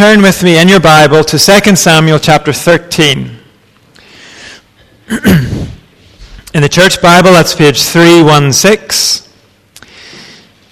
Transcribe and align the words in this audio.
turn 0.00 0.22
with 0.22 0.42
me 0.42 0.58
in 0.58 0.66
your 0.66 0.80
Bible 0.80 1.22
to 1.22 1.38
2 1.38 1.76
Samuel 1.76 2.18
chapter 2.18 2.54
13. 2.54 3.18
in 6.54 6.62
the 6.62 6.68
church 6.70 7.02
Bible, 7.02 7.32
that's 7.32 7.54
page 7.54 7.82
316. 7.82 9.30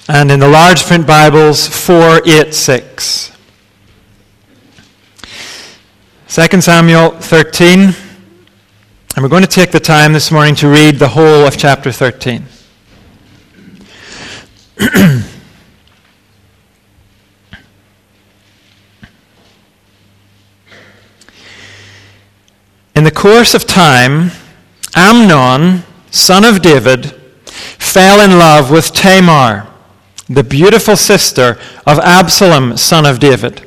And 0.09 0.31
in 0.31 0.41
the 0.41 0.49
large 0.49 0.83
print 0.83 1.07
Bibles, 1.07 1.69
486. 1.69 3.37
2 6.29 6.61
Samuel 6.63 7.11
13. 7.11 7.81
And 7.81 7.95
we're 9.19 9.29
going 9.29 9.43
to 9.43 9.47
take 9.47 9.73
the 9.73 9.79
time 9.79 10.15
this 10.15 10.31
morning 10.31 10.55
to 10.55 10.71
read 10.71 10.95
the 10.95 11.09
whole 11.09 11.47
of 11.47 11.59
chapter 11.59 11.93
13. 11.93 12.45
In 22.99 23.05
the 23.05 23.13
course 23.13 23.55
of 23.55 23.65
time, 23.65 24.33
Amnon, 24.97 25.85
son 26.11 26.45
of 26.45 26.61
David, 26.61 27.15
fell 27.79 28.21
in 28.21 28.41
love 28.41 28.73
with 28.73 28.93
Tamar, 28.93 29.69
the 30.29 30.43
beautiful 30.43 30.97
sister 30.97 31.61
of 31.87 32.01
Absalom, 32.01 32.77
son 32.77 33.07
of 33.07 33.21
David. 33.21 33.65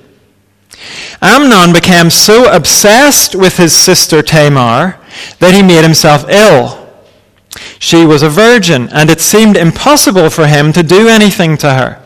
Amnon 1.21 1.71
became 1.71 2.09
so 2.09 2.53
obsessed 2.53 3.33
with 3.33 3.55
his 3.55 3.73
sister 3.73 4.21
Tamar 4.21 4.99
that 5.39 5.53
he 5.53 5.63
made 5.63 5.83
himself 5.83 6.25
ill. 6.27 6.91
She 7.79 8.05
was 8.05 8.23
a 8.23 8.29
virgin, 8.29 8.89
and 8.89 9.09
it 9.09 9.21
seemed 9.21 9.55
impossible 9.55 10.29
for 10.29 10.47
him 10.47 10.73
to 10.73 10.83
do 10.83 11.07
anything 11.07 11.55
to 11.59 11.73
her. 11.73 12.03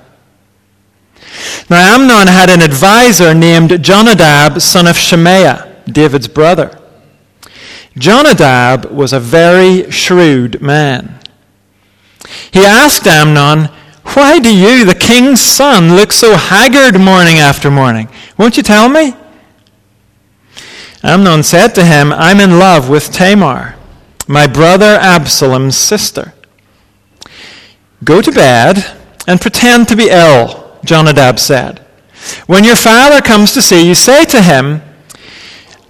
Now, 1.72 1.96
Amnon 1.96 2.28
had 2.28 2.52
an 2.52 2.62
advisor 2.62 3.34
named 3.34 3.84
Jonadab, 3.84 4.62
son 4.62 4.86
of 4.86 4.96
Shemaiah, 4.96 5.82
David's 5.88 6.28
brother. 6.28 6.84
Jonadab 7.98 8.86
was 8.86 9.14
a 9.14 9.20
very 9.20 9.90
shrewd 9.90 10.62
man. 10.62 11.20
He 12.52 12.66
asked 12.66 13.08
Amnon, 13.08 13.70
Why 14.14 14.40
do 14.40 14.56
you, 14.56 14.86
the 14.86 14.96
king's 14.96 15.42
son, 15.42 15.96
look 15.96 16.12
so 16.12 16.36
haggard 16.36 17.00
morning 17.00 17.38
after 17.38 17.72
morning? 17.72 18.10
Won't 18.38 18.58
you 18.58 18.64
tell 18.64 18.90
me? 18.90 19.14
Amnon 21.04 21.44
said 21.44 21.70
to 21.76 21.86
him, 21.86 22.12
I'm 22.12 22.40
in 22.40 22.58
love 22.58 22.90
with 22.90 23.12
Tamar, 23.12 23.76
my 24.28 24.48
brother 24.48 24.98
Absalom's 25.00 25.78
sister. 25.78 26.34
Go 28.04 28.22
to 28.22 28.32
bed 28.32 28.86
and 29.28 29.40
pretend 29.40 29.88
to 29.88 29.96
be 29.96 30.10
ill, 30.10 30.80
Jonadab 30.84 31.40
said. 31.40 31.80
When 32.48 32.64
your 32.64 32.76
father 32.76 33.22
comes 33.22 33.54
to 33.54 33.62
see 33.62 33.88
you, 33.88 33.96
say 33.96 34.26
to 34.26 34.42
him, 34.42 34.82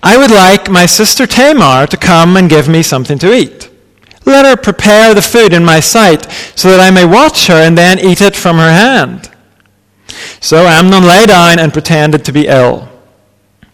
I 0.06 0.18
would 0.18 0.30
like 0.30 0.70
my 0.70 0.86
sister 0.86 1.26
Tamar 1.26 1.88
to 1.88 1.98
come 1.98 2.38
and 2.38 2.48
give 2.48 2.70
me 2.70 2.84
something 2.84 3.18
to 3.18 3.34
eat. 3.34 3.72
Let 4.24 4.46
her 4.46 4.56
prepare 4.56 5.16
the 5.16 5.22
food 5.24 5.52
in 5.52 5.66
my 5.66 5.80
sight, 5.80 6.32
so 6.56 6.70
that 6.70 6.80
I 6.80 6.92
may 6.92 7.06
watch 7.06 7.48
her 7.48 7.56
and 7.56 7.76
then 7.76 7.98
eat 7.98 8.22
it 8.22 8.36
from 8.36 8.58
her 8.58 8.72
hand. 8.72 9.32
So 10.42 10.68
Amnon 10.68 11.04
lay 11.04 11.26
down 11.26 11.58
and 11.58 11.74
pretended 11.74 12.24
to 12.26 12.32
be 12.32 12.46
ill. 12.46 12.88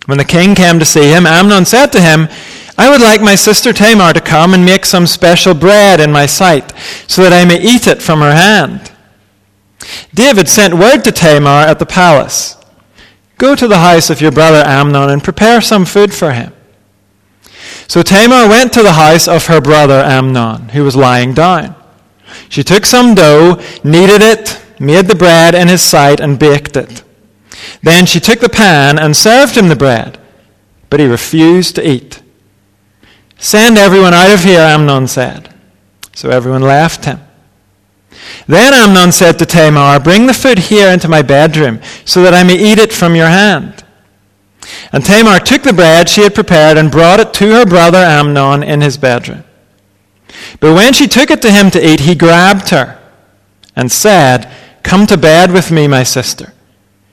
When 0.06 0.18
the 0.18 0.24
king 0.24 0.56
came 0.56 0.80
to 0.80 0.86
see 0.86 1.12
him, 1.12 1.26
Amnon 1.26 1.66
said 1.66 1.88
to 1.88 2.02
him, 2.02 2.30
I 2.78 2.90
would 2.90 3.02
like 3.02 3.22
my 3.22 3.36
sister 3.36 3.74
Tamar 3.74 4.14
to 4.14 4.22
come 4.22 4.54
and 4.54 4.66
make 4.66 4.86
some 4.86 5.08
special 5.08 5.54
bread 5.54 6.00
in 6.00 6.14
my 6.14 6.28
sight, 6.28 6.74
so 7.08 7.24
that 7.24 7.34
I 7.34 7.44
may 7.44 7.62
eat 7.62 7.88
it 7.88 8.02
from 8.02 8.22
her 8.22 8.34
hand. 8.34 8.90
David 10.14 10.48
sent 10.48 10.74
word 10.74 11.04
to 11.04 11.12
Tamar 11.12 11.68
at 11.68 11.78
the 11.78 11.86
palace. 11.86 12.56
Go 13.42 13.56
to 13.56 13.68
the 13.68 13.80
house 13.80 14.12
of 14.12 14.22
your 14.22 14.32
brother 14.32 14.62
Amnon 14.68 15.10
and 15.10 15.24
prepare 15.24 15.62
some 15.62 15.84
food 15.84 16.14
for 16.14 16.32
him. 16.32 16.54
So 17.88 18.04
Tamar 18.04 18.48
went 18.48 18.72
to 18.74 18.84
the 18.84 18.92
house 18.92 19.28
of 19.28 19.48
her 19.48 19.60
brother 19.60 20.00
Amnon, 20.00 20.70
who 20.70 20.84
was 20.84 20.96
lying 20.96 21.34
down. 21.34 21.74
She 22.50 22.62
took 22.62 22.86
some 22.86 23.16
dough, 23.16 23.60
kneaded 23.84 24.22
it, 24.22 24.62
made 24.80 25.08
the 25.08 25.16
bread 25.16 25.56
in 25.56 25.70
his 25.70 25.82
sight, 25.82 26.20
and 26.20 26.38
baked 26.38 26.78
it. 26.78 27.04
Then 27.82 28.06
she 28.06 28.20
took 28.20 28.42
the 28.42 28.48
pan 28.48 29.00
and 29.00 29.18
served 29.18 29.58
him 29.58 29.70
the 29.70 29.76
bread, 29.76 30.20
but 30.92 31.00
he 31.00 31.08
refused 31.08 31.74
to 31.78 31.90
eat. 31.90 32.22
Send 33.40 33.76
everyone 33.76 34.14
out 34.14 34.32
of 34.32 34.44
here, 34.44 34.62
Amnon 34.62 35.08
said. 35.08 35.52
So 36.14 36.30
everyone 36.30 36.62
left 36.62 37.06
him. 37.06 37.20
Then 38.48 38.74
Amnon 38.74 39.12
said 39.12 39.40
to 39.40 39.46
Tamar, 39.46 40.00
Bring 40.00 40.28
the 40.28 40.34
food 40.34 40.60
here 40.60 40.90
into 40.90 41.08
my 41.08 41.22
bedroom, 41.22 41.80
so 42.06 42.24
that 42.24 42.34
I 42.34 42.44
may 42.44 42.58
eat 42.58 42.80
it 42.80 42.94
from 42.94 43.16
your 43.16 43.28
hand. 43.28 43.84
And 44.92 45.04
Tamar 45.04 45.40
took 45.40 45.64
the 45.64 45.74
bread 45.74 46.10
she 46.10 46.22
had 46.22 46.36
prepared 46.36 46.78
and 46.78 46.92
brought 46.92 47.20
it 47.20 47.34
to 47.36 47.52
her 47.52 47.66
brother 47.66 47.98
Amnon 47.98 48.64
in 48.64 48.82
his 48.82 48.98
bedroom. 48.98 49.44
But 50.60 50.74
when 50.76 50.94
she 50.94 51.08
took 51.08 51.32
it 51.32 51.42
to 51.42 51.52
him 51.52 51.72
to 51.72 51.86
eat, 51.86 52.02
he 52.02 52.16
grabbed 52.16 52.70
her 52.70 53.00
and 53.76 53.92
said, 53.92 54.52
Come 54.84 55.06
to 55.08 55.18
bed 55.18 55.52
with 55.52 55.72
me, 55.72 55.88
my 55.88 56.04
sister. 56.04 56.54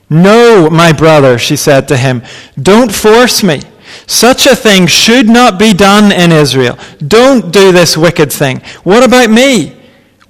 No, 0.09 0.69
my 0.69 0.91
brother, 0.91 1.37
she 1.37 1.55
said 1.55 1.87
to 1.87 1.97
him, 1.97 2.23
don't 2.61 2.93
force 2.93 3.43
me. 3.43 3.61
Such 4.07 4.47
a 4.47 4.55
thing 4.55 4.87
should 4.87 5.27
not 5.27 5.59
be 5.59 5.73
done 5.73 6.11
in 6.11 6.31
Israel. 6.31 6.79
Don't 7.07 7.51
do 7.51 7.71
this 7.71 7.95
wicked 7.95 8.31
thing. 8.31 8.61
What 8.83 9.03
about 9.03 9.29
me? 9.29 9.78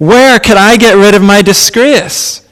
Where 0.00 0.38
could 0.40 0.56
I 0.56 0.78
get 0.78 0.96
rid 0.96 1.14
of 1.14 1.20
my 1.20 1.42
disgrace? 1.42 2.48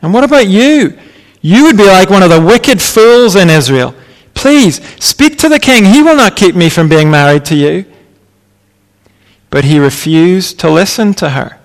And 0.00 0.14
what 0.14 0.24
about 0.24 0.46
you? 0.46 0.98
You 1.42 1.64
would 1.64 1.76
be 1.76 1.84
like 1.84 2.08
one 2.08 2.22
of 2.22 2.30
the 2.30 2.40
wicked 2.40 2.80
fools 2.80 3.36
in 3.36 3.50
Israel. 3.50 3.94
Please, 4.32 4.80
speak 4.98 5.36
to 5.38 5.50
the 5.50 5.58
king. 5.58 5.84
He 5.84 6.02
will 6.02 6.16
not 6.16 6.34
keep 6.34 6.54
me 6.54 6.70
from 6.70 6.88
being 6.88 7.10
married 7.10 7.44
to 7.44 7.54
you. 7.54 7.84
But 9.50 9.64
he 9.64 9.78
refused 9.78 10.58
to 10.60 10.70
listen 10.70 11.12
to 11.14 11.28
her. 11.30 11.58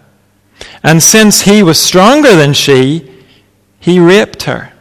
And 0.83 1.01
since 1.01 1.43
he 1.43 1.63
was 1.63 1.79
stronger 1.79 2.35
than 2.35 2.51
she, 2.51 3.09
he 3.79 4.01
raped 4.01 4.43
her. 4.43 4.73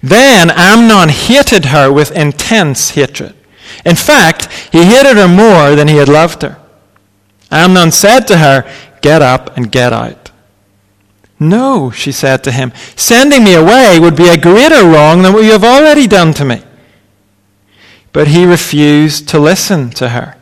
Then 0.00 0.48
Amnon 0.50 1.08
hated 1.08 1.66
her 1.66 1.92
with 1.92 2.12
intense 2.12 2.90
hatred. 2.90 3.34
In 3.84 3.96
fact, 3.96 4.46
he 4.70 4.84
hated 4.84 5.16
her 5.16 5.26
more 5.26 5.74
than 5.74 5.88
he 5.88 5.96
had 5.96 6.08
loved 6.08 6.42
her. 6.42 6.57
Amnon 7.50 7.90
said 7.90 8.20
to 8.26 8.38
her, 8.38 8.70
Get 9.00 9.22
up 9.22 9.56
and 9.56 9.70
get 9.70 9.92
out. 9.92 10.30
No, 11.40 11.90
she 11.90 12.10
said 12.10 12.42
to 12.44 12.52
him, 12.52 12.72
sending 12.96 13.44
me 13.44 13.54
away 13.54 13.98
would 14.00 14.16
be 14.16 14.28
a 14.28 14.36
greater 14.36 14.84
wrong 14.84 15.22
than 15.22 15.32
what 15.32 15.44
you 15.44 15.52
have 15.52 15.64
already 15.64 16.06
done 16.06 16.34
to 16.34 16.44
me. 16.44 16.62
But 18.12 18.28
he 18.28 18.44
refused 18.44 19.28
to 19.28 19.38
listen 19.38 19.90
to 19.90 20.08
her. 20.08 20.36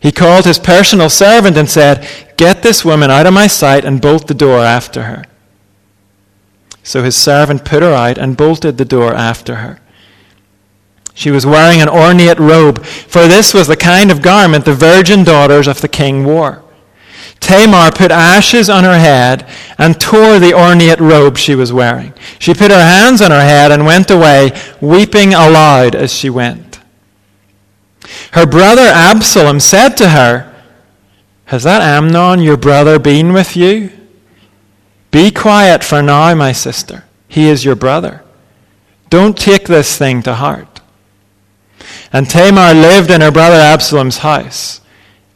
He 0.00 0.10
called 0.10 0.46
his 0.46 0.58
personal 0.58 1.10
servant 1.10 1.56
and 1.56 1.68
said, 1.68 2.08
Get 2.36 2.62
this 2.62 2.84
woman 2.84 3.10
out 3.10 3.26
of 3.26 3.34
my 3.34 3.46
sight 3.46 3.84
and 3.84 4.00
bolt 4.00 4.26
the 4.26 4.34
door 4.34 4.60
after 4.60 5.02
her. 5.02 5.24
So 6.82 7.02
his 7.02 7.16
servant 7.16 7.64
put 7.64 7.82
her 7.82 7.92
out 7.92 8.18
and 8.18 8.36
bolted 8.36 8.78
the 8.78 8.84
door 8.84 9.14
after 9.14 9.56
her. 9.56 9.78
She 11.14 11.30
was 11.30 11.44
wearing 11.44 11.82
an 11.82 11.88
ornate 11.88 12.38
robe, 12.38 12.84
for 12.84 13.28
this 13.28 13.52
was 13.52 13.68
the 13.68 13.76
kind 13.76 14.10
of 14.10 14.22
garment 14.22 14.64
the 14.64 14.74
virgin 14.74 15.24
daughters 15.24 15.68
of 15.68 15.80
the 15.80 15.88
king 15.88 16.24
wore. 16.24 16.62
Tamar 17.42 17.90
put 17.90 18.10
ashes 18.10 18.70
on 18.70 18.84
her 18.84 18.98
head 18.98 19.46
and 19.76 20.00
tore 20.00 20.38
the 20.38 20.54
ornate 20.54 21.00
robe 21.00 21.36
she 21.36 21.54
was 21.54 21.72
wearing. 21.72 22.14
She 22.38 22.54
put 22.54 22.70
her 22.70 22.80
hands 22.80 23.20
on 23.20 23.32
her 23.32 23.40
head 23.40 23.72
and 23.72 23.84
went 23.84 24.10
away, 24.10 24.52
weeping 24.80 25.34
aloud 25.34 25.94
as 25.94 26.14
she 26.14 26.30
went. 26.30 26.80
Her 28.32 28.46
brother 28.46 28.82
Absalom 28.82 29.60
said 29.60 29.96
to 29.96 30.10
her, 30.10 30.54
Has 31.46 31.64
that 31.64 31.82
Amnon, 31.82 32.40
your 32.40 32.56
brother, 32.56 32.98
been 32.98 33.32
with 33.32 33.56
you? 33.56 33.90
Be 35.10 35.30
quiet 35.30 35.84
for 35.84 36.00
now, 36.00 36.34
my 36.34 36.52
sister. 36.52 37.04
He 37.28 37.48
is 37.48 37.64
your 37.64 37.76
brother. 37.76 38.22
Don't 39.10 39.36
take 39.36 39.66
this 39.66 39.98
thing 39.98 40.22
to 40.22 40.34
heart. 40.34 40.71
And 42.12 42.28
Tamar 42.28 42.74
lived 42.74 43.10
in 43.10 43.20
her 43.20 43.30
brother 43.30 43.56
Absalom's 43.56 44.18
house, 44.18 44.80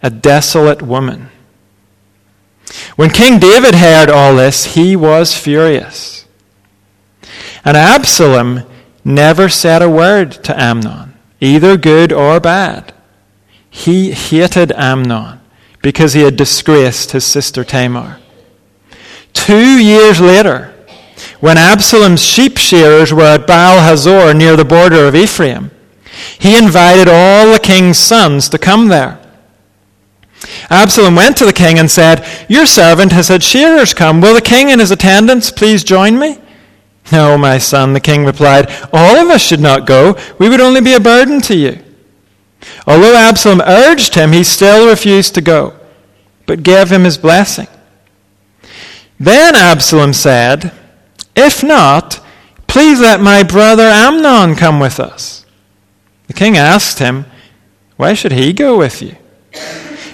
a 0.03 0.11
desolate 0.11 0.83
woman. 0.83 1.31
When 2.97 3.11
King 3.11 3.39
David 3.39 3.75
heard 3.75 4.11
all 4.11 4.37
this, 4.37 4.75
he 4.75 4.97
was 4.97 5.37
furious. 5.37 6.27
And 7.65 7.77
Absalom 7.77 8.63
never 9.05 9.49
said 9.49 9.83
a 9.83 9.91
word 9.91 10.33
to 10.45 10.61
Amnon, 10.61 11.15
either 11.41 11.77
good 11.77 12.13
or 12.13 12.41
bad. 12.41 12.93
He 13.71 14.13
hated 14.13 14.73
Amnon 14.73 15.41
because 15.83 16.13
he 16.13 16.23
had 16.23 16.37
disgraced 16.37 17.13
his 17.13 17.25
sister 17.25 17.65
Tamar. 17.65 18.19
Two 19.33 19.79
years 19.79 20.21
later, 20.21 20.75
when 21.41 21.59
Absalom's 21.59 22.25
sheep 22.25 22.57
shearers 22.57 23.13
were 23.13 23.23
at 23.23 23.47
Baal 23.47 23.81
Hazor 23.81 24.35
near 24.35 24.57
the 24.57 24.65
border 24.65 25.07
of 25.07 25.15
Ephraim, 25.15 25.71
he 26.39 26.57
invited 26.57 27.09
all 27.09 27.53
the 27.53 27.59
king's 27.59 27.99
sons 27.99 28.49
to 28.51 28.59
come 28.59 28.89
there. 28.89 29.21
Absalom 30.71 31.17
went 31.17 31.37
to 31.39 31.47
the 31.47 31.53
king 31.53 31.79
and 31.79 31.91
said, 31.91 32.27
Your 32.49 32.67
servant 32.67 33.13
has 33.13 33.29
had 33.29 33.43
shearers 33.43 33.95
come. 33.95 34.21
Will 34.21 34.35
the 34.35 34.41
king 34.41 34.71
and 34.71 34.81
his 34.81 34.91
attendants 34.91 35.51
please 35.51 35.83
join 35.83 36.19
me? 36.19 36.39
No, 37.13 37.39
my 37.39 37.59
son, 37.59 37.93
the 37.93 38.01
king 38.01 38.25
replied, 38.25 38.69
all 38.93 39.17
of 39.17 39.29
us 39.29 39.41
should 39.41 39.61
not 39.61 39.87
go. 39.87 40.19
We 40.39 40.49
would 40.49 40.61
only 40.61 40.81
be 40.81 40.95
a 40.95 41.01
burden 41.01 41.41
to 41.43 41.57
you. 41.57 41.79
Although 42.87 43.15
Absalom 43.15 43.61
urged 43.61 44.15
him, 44.15 44.33
he 44.33 44.43
still 44.43 44.89
refused 44.89 45.35
to 45.35 45.41
go, 45.41 45.79
but 46.47 46.65
gave 46.65 46.91
him 46.91 47.05
his 47.05 47.17
blessing. 47.17 47.69
Then 49.21 49.55
Absalom 49.55 50.13
said, 50.13 50.73
If 51.37 51.63
not, 51.63 52.21
please 52.67 53.01
let 53.01 53.21
my 53.21 53.43
brother 53.43 53.85
Amnon 53.85 54.57
come 54.57 54.81
with 54.81 54.99
us. 54.99 55.46
The 56.27 56.35
king 56.35 56.57
asked 56.57 56.99
him, 56.99 57.27
Why 57.97 58.15
should 58.15 58.33
he 58.33 58.53
go 58.53 58.79
with 58.79 59.03
you? 59.03 59.17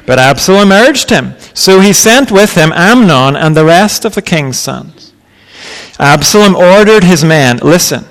But 0.05 0.19
Absalom 0.19 0.73
urged 0.73 1.11
him, 1.11 1.35
so 1.55 1.81
he 1.81 1.93
sent 1.93 2.31
with 2.31 2.55
him 2.55 2.73
Amnon 2.73 3.37
and 3.37 3.57
the 3.57 3.65
rest 3.65 4.05
of 4.05 4.15
the 4.15 4.23
king's 4.23 4.59
sons. 4.59 5.13
Absalom 5.99 6.57
ordered 6.57 7.05
his 7.05 7.25
men, 7.25 7.59
Listen, 7.59 8.05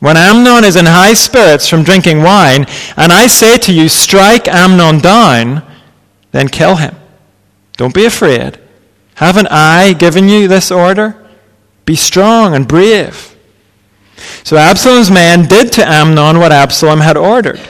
when 0.00 0.16
Amnon 0.16 0.64
is 0.64 0.76
in 0.76 0.86
high 0.86 1.14
spirits 1.14 1.68
from 1.68 1.84
drinking 1.84 2.22
wine, 2.22 2.66
and 2.96 3.12
I 3.12 3.28
say 3.28 3.56
to 3.58 3.72
you, 3.72 3.88
Strike 3.88 4.48
Amnon 4.48 4.98
down, 4.98 5.62
then 6.32 6.48
kill 6.48 6.76
him. 6.76 6.96
Don't 7.76 7.94
be 7.94 8.04
afraid. 8.04 8.58
Haven't 9.14 9.48
I 9.50 9.92
given 9.92 10.28
you 10.28 10.48
this 10.48 10.70
order? 10.70 11.16
Be 11.84 11.96
strong 11.96 12.54
and 12.54 12.66
brave. 12.66 13.31
So 14.44 14.56
Absalom's 14.56 15.10
men 15.10 15.46
did 15.46 15.72
to 15.72 15.86
Amnon 15.86 16.38
what 16.38 16.52
Absalom 16.52 17.00
had 17.00 17.16
ordered. 17.16 17.60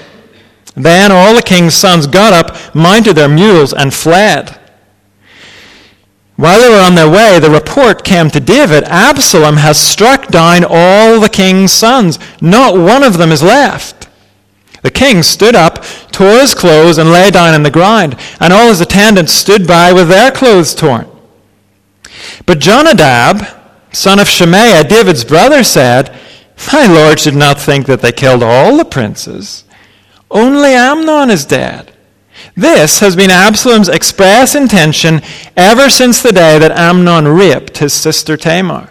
Then 0.74 1.12
all 1.12 1.34
the 1.34 1.42
king's 1.42 1.74
sons 1.74 2.06
got 2.06 2.32
up, 2.32 2.74
mounted 2.74 3.14
their 3.14 3.28
mules, 3.28 3.72
and 3.72 3.92
fled. 3.92 4.58
While 6.36 6.60
they 6.60 6.68
were 6.68 6.80
on 6.80 6.94
their 6.94 7.10
way, 7.10 7.38
the 7.38 7.50
report 7.50 8.04
came 8.04 8.30
to 8.30 8.40
David 8.40 8.84
Absalom 8.84 9.58
has 9.58 9.78
struck 9.78 10.28
down 10.28 10.64
all 10.66 11.20
the 11.20 11.28
king's 11.28 11.72
sons. 11.72 12.18
Not 12.40 12.76
one 12.76 13.02
of 13.02 13.18
them 13.18 13.30
is 13.30 13.42
left. 13.42 14.08
The 14.82 14.90
king 14.90 15.22
stood 15.22 15.54
up, 15.54 15.84
tore 16.10 16.40
his 16.40 16.54
clothes, 16.54 16.98
and 16.98 17.12
lay 17.12 17.30
down 17.30 17.54
on 17.54 17.62
the 17.62 17.70
ground, 17.70 18.16
and 18.40 18.52
all 18.52 18.68
his 18.68 18.80
attendants 18.80 19.32
stood 19.32 19.66
by 19.66 19.92
with 19.92 20.08
their 20.08 20.32
clothes 20.32 20.74
torn. 20.74 21.06
But 22.46 22.58
Jonadab, 22.58 23.46
son 23.92 24.18
of 24.18 24.28
Shemaiah, 24.28 24.84
David's 24.84 25.24
brother, 25.24 25.62
said, 25.62 26.18
My 26.72 26.86
lord 26.86 27.20
should 27.20 27.34
not 27.34 27.60
think 27.60 27.86
that 27.86 28.00
they 28.00 28.12
killed 28.12 28.42
all 28.42 28.76
the 28.76 28.84
princes. 28.84 29.64
Only 30.30 30.70
Amnon 30.70 31.30
is 31.30 31.44
dead. 31.44 31.92
This 32.56 33.00
has 33.00 33.16
been 33.16 33.30
Absalom's 33.30 33.88
express 33.88 34.54
intention 34.54 35.20
ever 35.56 35.88
since 35.88 36.22
the 36.22 36.32
day 36.32 36.58
that 36.58 36.72
Amnon 36.72 37.28
raped 37.28 37.78
his 37.78 37.92
sister 37.92 38.36
Tamar. 38.36 38.90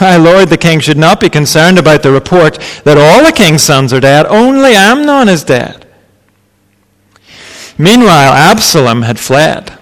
My 0.00 0.16
lord, 0.16 0.48
the 0.48 0.58
king 0.58 0.80
should 0.80 0.96
not 0.96 1.20
be 1.20 1.30
concerned 1.30 1.78
about 1.78 2.02
the 2.02 2.10
report 2.10 2.58
that 2.84 2.98
all 2.98 3.24
the 3.24 3.32
king's 3.32 3.62
sons 3.62 3.92
are 3.92 4.00
dead. 4.00 4.26
Only 4.26 4.74
Amnon 4.74 5.28
is 5.28 5.44
dead. 5.44 5.86
Meanwhile, 7.78 8.32
Absalom 8.32 9.02
had 9.02 9.18
fled. 9.18 9.78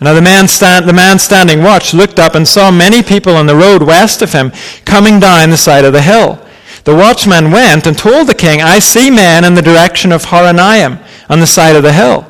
Now 0.00 0.14
the 0.14 0.22
man, 0.22 0.48
stand, 0.48 0.88
the 0.88 0.94
man 0.94 1.18
standing 1.18 1.62
watch 1.62 1.92
looked 1.92 2.18
up 2.18 2.34
and 2.34 2.48
saw 2.48 2.70
many 2.70 3.02
people 3.02 3.36
on 3.36 3.46
the 3.46 3.56
road 3.56 3.82
west 3.82 4.22
of 4.22 4.32
him 4.32 4.50
coming 4.84 5.20
down 5.20 5.50
the 5.50 5.56
side 5.56 5.84
of 5.84 5.92
the 5.92 6.00
hill. 6.00 6.44
The 6.84 6.94
watchman 6.94 7.50
went 7.50 7.86
and 7.86 7.96
told 7.96 8.26
the 8.26 8.34
king, 8.34 8.62
I 8.62 8.78
see 8.78 9.10
men 9.10 9.44
in 9.44 9.54
the 9.54 9.62
direction 9.62 10.12
of 10.12 10.24
Horonaim 10.24 11.04
on 11.28 11.40
the 11.40 11.46
side 11.46 11.76
of 11.76 11.82
the 11.82 11.92
hill. 11.92 12.26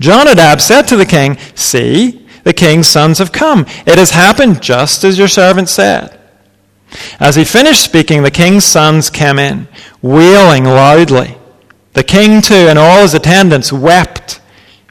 Jonadab 0.00 0.62
said 0.62 0.82
to 0.88 0.96
the 0.96 1.04
king, 1.04 1.36
See, 1.54 2.26
the 2.44 2.54
king's 2.54 2.88
sons 2.88 3.18
have 3.18 3.32
come. 3.32 3.66
It 3.86 3.98
has 3.98 4.12
happened 4.12 4.62
just 4.62 5.04
as 5.04 5.18
your 5.18 5.28
servant 5.28 5.68
said. 5.68 6.18
As 7.20 7.36
he 7.36 7.44
finished 7.44 7.84
speaking, 7.84 8.22
the 8.22 8.30
king's 8.30 8.64
sons 8.64 9.10
came 9.10 9.38
in, 9.38 9.68
wailing 10.00 10.64
loudly. 10.64 11.36
The 11.92 12.02
king, 12.02 12.40
too, 12.40 12.54
and 12.54 12.78
all 12.78 13.02
his 13.02 13.14
attendants 13.14 13.72
wept 13.72 14.40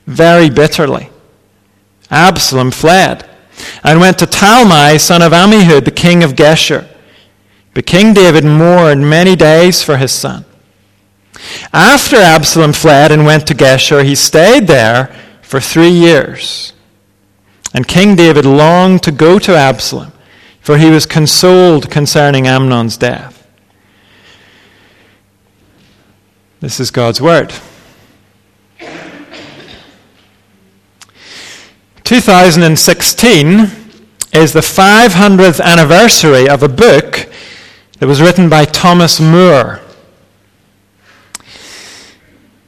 very 0.05 0.49
bitterly. 0.49 1.08
Absalom 2.11 2.71
fled 2.71 3.29
and 3.83 3.99
went 3.99 4.19
to 4.19 4.25
Talmai, 4.25 4.99
son 4.99 5.21
of 5.21 5.31
Ammihud, 5.31 5.85
the 5.85 5.91
king 5.91 6.23
of 6.23 6.33
Geshur. 6.33 6.87
But 7.73 7.85
King 7.85 8.13
David 8.13 8.43
mourned 8.43 9.09
many 9.09 9.35
days 9.35 9.83
for 9.83 9.97
his 9.97 10.11
son. 10.11 10.45
After 11.71 12.17
Absalom 12.17 12.73
fled 12.73 13.11
and 13.11 13.25
went 13.25 13.47
to 13.47 13.53
Geshur, 13.53 14.03
he 14.03 14.15
stayed 14.15 14.67
there 14.67 15.15
for 15.41 15.59
three 15.59 15.89
years. 15.89 16.73
And 17.73 17.87
King 17.87 18.15
David 18.15 18.45
longed 18.45 19.03
to 19.03 19.11
go 19.11 19.37
to 19.39 19.55
Absalom, 19.55 20.11
for 20.61 20.77
he 20.77 20.89
was 20.89 21.05
consoled 21.05 21.89
concerning 21.91 22.47
Amnon's 22.47 22.97
death. 22.97 23.47
This 26.59 26.79
is 26.79 26.91
God's 26.91 27.21
word. 27.21 27.53
2016 32.09 33.59
is 34.33 34.51
the 34.51 34.61
500th 34.61 35.61
anniversary 35.61 36.49
of 36.49 36.63
a 36.63 36.67
book 36.67 37.29
that 37.99 38.07
was 38.07 38.19
written 38.19 38.49
by 38.49 38.65
Thomas 38.65 39.19
More. 39.19 39.79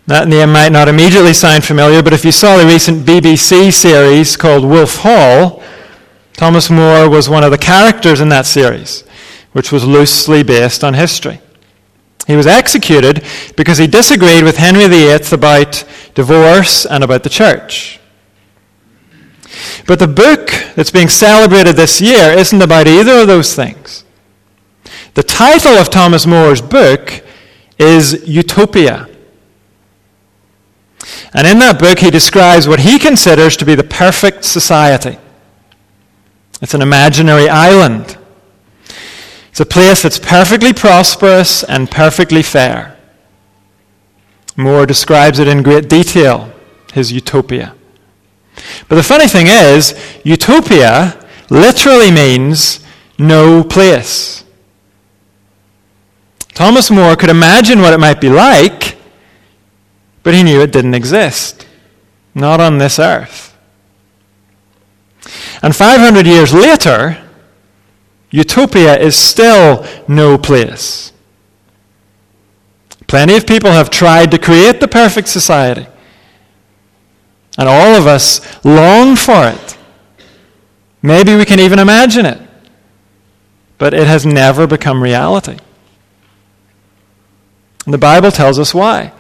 That 0.05 0.27
name 0.27 0.53
might 0.53 0.71
not 0.71 0.87
immediately 0.87 1.33
sound 1.33 1.65
familiar, 1.65 2.03
but 2.03 2.13
if 2.13 2.23
you 2.23 2.31
saw 2.31 2.55
the 2.55 2.67
recent 2.67 3.03
BBC 3.03 3.73
series 3.73 4.37
called 4.37 4.63
Wolf 4.63 4.97
Hall, 4.97 5.63
Thomas 6.33 6.69
More 6.69 7.09
was 7.09 7.27
one 7.27 7.43
of 7.43 7.49
the 7.49 7.57
characters 7.57 8.21
in 8.21 8.29
that 8.29 8.45
series, 8.45 9.03
which 9.53 9.71
was 9.71 9.83
loosely 9.83 10.43
based 10.43 10.83
on 10.83 10.93
history. 10.93 11.41
He 12.27 12.35
was 12.35 12.45
executed 12.45 13.25
because 13.57 13.79
he 13.79 13.87
disagreed 13.87 14.43
with 14.43 14.57
Henry 14.57 14.87
VIII 14.87 15.33
about 15.33 15.83
divorce 16.13 16.85
and 16.85 17.03
about 17.03 17.23
the 17.23 17.29
church. 17.29 17.97
But 19.87 19.99
the 19.99 20.07
book 20.07 20.49
that's 20.75 20.91
being 20.91 21.09
celebrated 21.09 21.75
this 21.75 21.99
year 21.99 22.31
isn't 22.31 22.61
about 22.61 22.87
either 22.87 23.21
of 23.21 23.27
those 23.27 23.55
things. 23.55 24.03
The 25.13 25.23
title 25.23 25.73
of 25.73 25.89
Thomas 25.89 26.25
More's 26.25 26.61
book 26.61 27.23
is 27.77 28.25
Utopia. 28.27 29.09
And 31.33 31.47
in 31.47 31.59
that 31.59 31.79
book, 31.79 31.99
he 31.99 32.09
describes 32.09 32.67
what 32.67 32.81
he 32.81 32.99
considers 32.99 33.57
to 33.57 33.65
be 33.65 33.75
the 33.75 33.83
perfect 33.83 34.45
society. 34.45 35.17
It's 36.61 36.73
an 36.73 36.81
imaginary 36.81 37.49
island. 37.49 38.17
It's 39.49 39.59
a 39.59 39.65
place 39.65 40.03
that's 40.03 40.19
perfectly 40.19 40.73
prosperous 40.73 41.63
and 41.63 41.89
perfectly 41.89 42.43
fair. 42.43 42.97
More 44.55 44.85
describes 44.85 45.39
it 45.39 45.47
in 45.47 45.63
great 45.63 45.89
detail, 45.89 46.53
his 46.93 47.11
utopia. 47.11 47.75
But 48.87 48.95
the 48.95 49.03
funny 49.03 49.27
thing 49.27 49.47
is, 49.47 49.93
utopia 50.23 51.17
literally 51.49 52.11
means 52.11 52.79
no 53.17 53.63
place. 53.63 54.43
Thomas 56.53 56.91
More 56.91 57.15
could 57.15 57.29
imagine 57.29 57.79
what 57.79 57.93
it 57.93 57.99
might 57.99 58.21
be 58.21 58.29
like, 58.29 58.97
but 60.23 60.33
he 60.33 60.43
knew 60.43 60.61
it 60.61 60.71
didn't 60.71 60.93
exist. 60.93 61.67
Not 62.35 62.59
on 62.59 62.77
this 62.77 62.99
earth. 62.99 63.57
And 65.61 65.75
500 65.75 66.25
years 66.25 66.53
later, 66.53 67.17
utopia 68.31 68.97
is 68.99 69.15
still 69.15 69.85
no 70.07 70.37
place. 70.37 71.11
Plenty 73.07 73.35
of 73.35 73.45
people 73.45 73.71
have 73.71 73.89
tried 73.89 74.31
to 74.31 74.37
create 74.37 74.79
the 74.79 74.87
perfect 74.87 75.27
society. 75.27 75.85
And 77.57 77.67
all 77.67 77.95
of 77.95 78.07
us 78.07 78.41
long 78.63 79.15
for 79.15 79.47
it. 79.47 79.77
Maybe 81.01 81.35
we 81.35 81.45
can 81.45 81.59
even 81.59 81.79
imagine 81.79 82.25
it. 82.25 82.39
But 83.77 83.93
it 83.93 84.07
has 84.07 84.25
never 84.25 84.67
become 84.67 85.01
reality. 85.01 85.57
And 87.85 87.93
the 87.93 87.97
Bible 87.97 88.31
tells 88.31 88.59
us 88.59 88.73
why. 88.73 89.11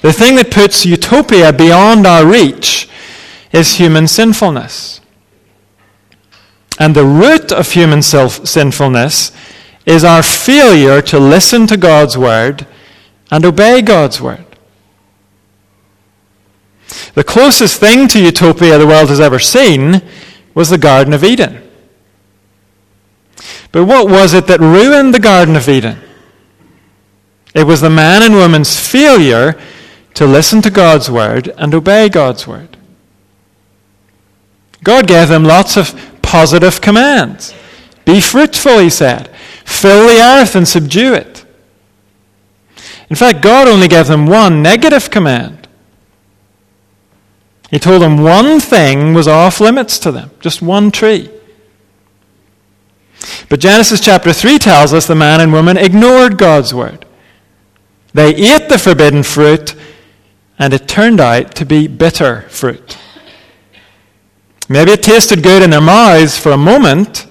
The 0.00 0.12
thing 0.12 0.36
that 0.36 0.50
puts 0.50 0.86
utopia 0.86 1.52
beyond 1.52 2.06
our 2.06 2.26
reach 2.26 2.88
is 3.52 3.76
human 3.76 4.06
sinfulness. 4.06 5.00
And 6.78 6.94
the 6.94 7.04
root 7.04 7.52
of 7.52 7.70
human 7.70 8.02
self- 8.02 8.46
sinfulness 8.46 9.32
is 9.86 10.04
our 10.04 10.22
failure 10.22 11.00
to 11.02 11.18
listen 11.18 11.66
to 11.68 11.76
God's 11.76 12.16
word 12.16 12.66
and 13.30 13.44
obey 13.44 13.82
God's 13.82 14.20
word. 14.20 14.44
The 17.14 17.24
closest 17.24 17.78
thing 17.78 18.08
to 18.08 18.22
utopia 18.22 18.76
the 18.78 18.86
world 18.86 19.08
has 19.08 19.20
ever 19.20 19.38
seen 19.38 20.02
was 20.54 20.70
the 20.70 20.78
Garden 20.78 21.12
of 21.12 21.24
Eden. 21.24 21.62
But 23.72 23.84
what 23.86 24.08
was 24.08 24.34
it 24.34 24.46
that 24.46 24.60
ruined 24.60 25.14
the 25.14 25.20
Garden 25.20 25.56
of 25.56 25.68
Eden? 25.68 25.98
It 27.54 27.64
was 27.64 27.80
the 27.80 27.90
man 27.90 28.22
and 28.22 28.34
woman's 28.34 28.78
failure 28.78 29.60
to 30.14 30.26
listen 30.26 30.62
to 30.62 30.70
God's 30.70 31.10
word 31.10 31.48
and 31.56 31.74
obey 31.74 32.08
God's 32.08 32.46
word. 32.46 32.76
God 34.82 35.06
gave 35.06 35.28
them 35.28 35.44
lots 35.44 35.76
of 35.76 35.98
positive 36.22 36.80
commands. 36.80 37.54
Be 38.04 38.20
fruitful, 38.20 38.78
he 38.78 38.90
said. 38.90 39.28
Fill 39.64 40.06
the 40.06 40.20
earth 40.20 40.56
and 40.56 40.66
subdue 40.68 41.14
it. 41.14 41.44
In 43.08 43.16
fact, 43.16 43.42
God 43.42 43.68
only 43.68 43.88
gave 43.88 44.08
them 44.08 44.26
one 44.26 44.62
negative 44.62 45.10
command. 45.10 45.63
He 47.74 47.80
told 47.80 48.02
them 48.02 48.18
one 48.18 48.60
thing 48.60 49.14
was 49.14 49.26
off 49.26 49.58
limits 49.58 49.98
to 49.98 50.12
them, 50.12 50.30
just 50.38 50.62
one 50.62 50.92
tree. 50.92 51.28
But 53.48 53.58
Genesis 53.58 54.00
chapter 54.00 54.32
3 54.32 54.60
tells 54.60 54.94
us 54.94 55.08
the 55.08 55.16
man 55.16 55.40
and 55.40 55.52
woman 55.52 55.76
ignored 55.76 56.38
God's 56.38 56.72
word. 56.72 57.04
They 58.12 58.32
ate 58.32 58.68
the 58.68 58.78
forbidden 58.78 59.24
fruit, 59.24 59.74
and 60.56 60.72
it 60.72 60.86
turned 60.86 61.18
out 61.18 61.56
to 61.56 61.66
be 61.66 61.88
bitter 61.88 62.42
fruit. 62.42 62.96
Maybe 64.68 64.92
it 64.92 65.02
tasted 65.02 65.42
good 65.42 65.64
in 65.64 65.70
their 65.70 65.80
mouths 65.80 66.38
for 66.38 66.52
a 66.52 66.56
moment, 66.56 67.26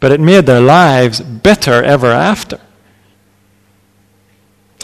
but 0.00 0.12
it 0.12 0.20
made 0.20 0.44
their 0.44 0.60
lives 0.60 1.22
bitter 1.22 1.82
ever 1.82 2.08
after. 2.08 2.60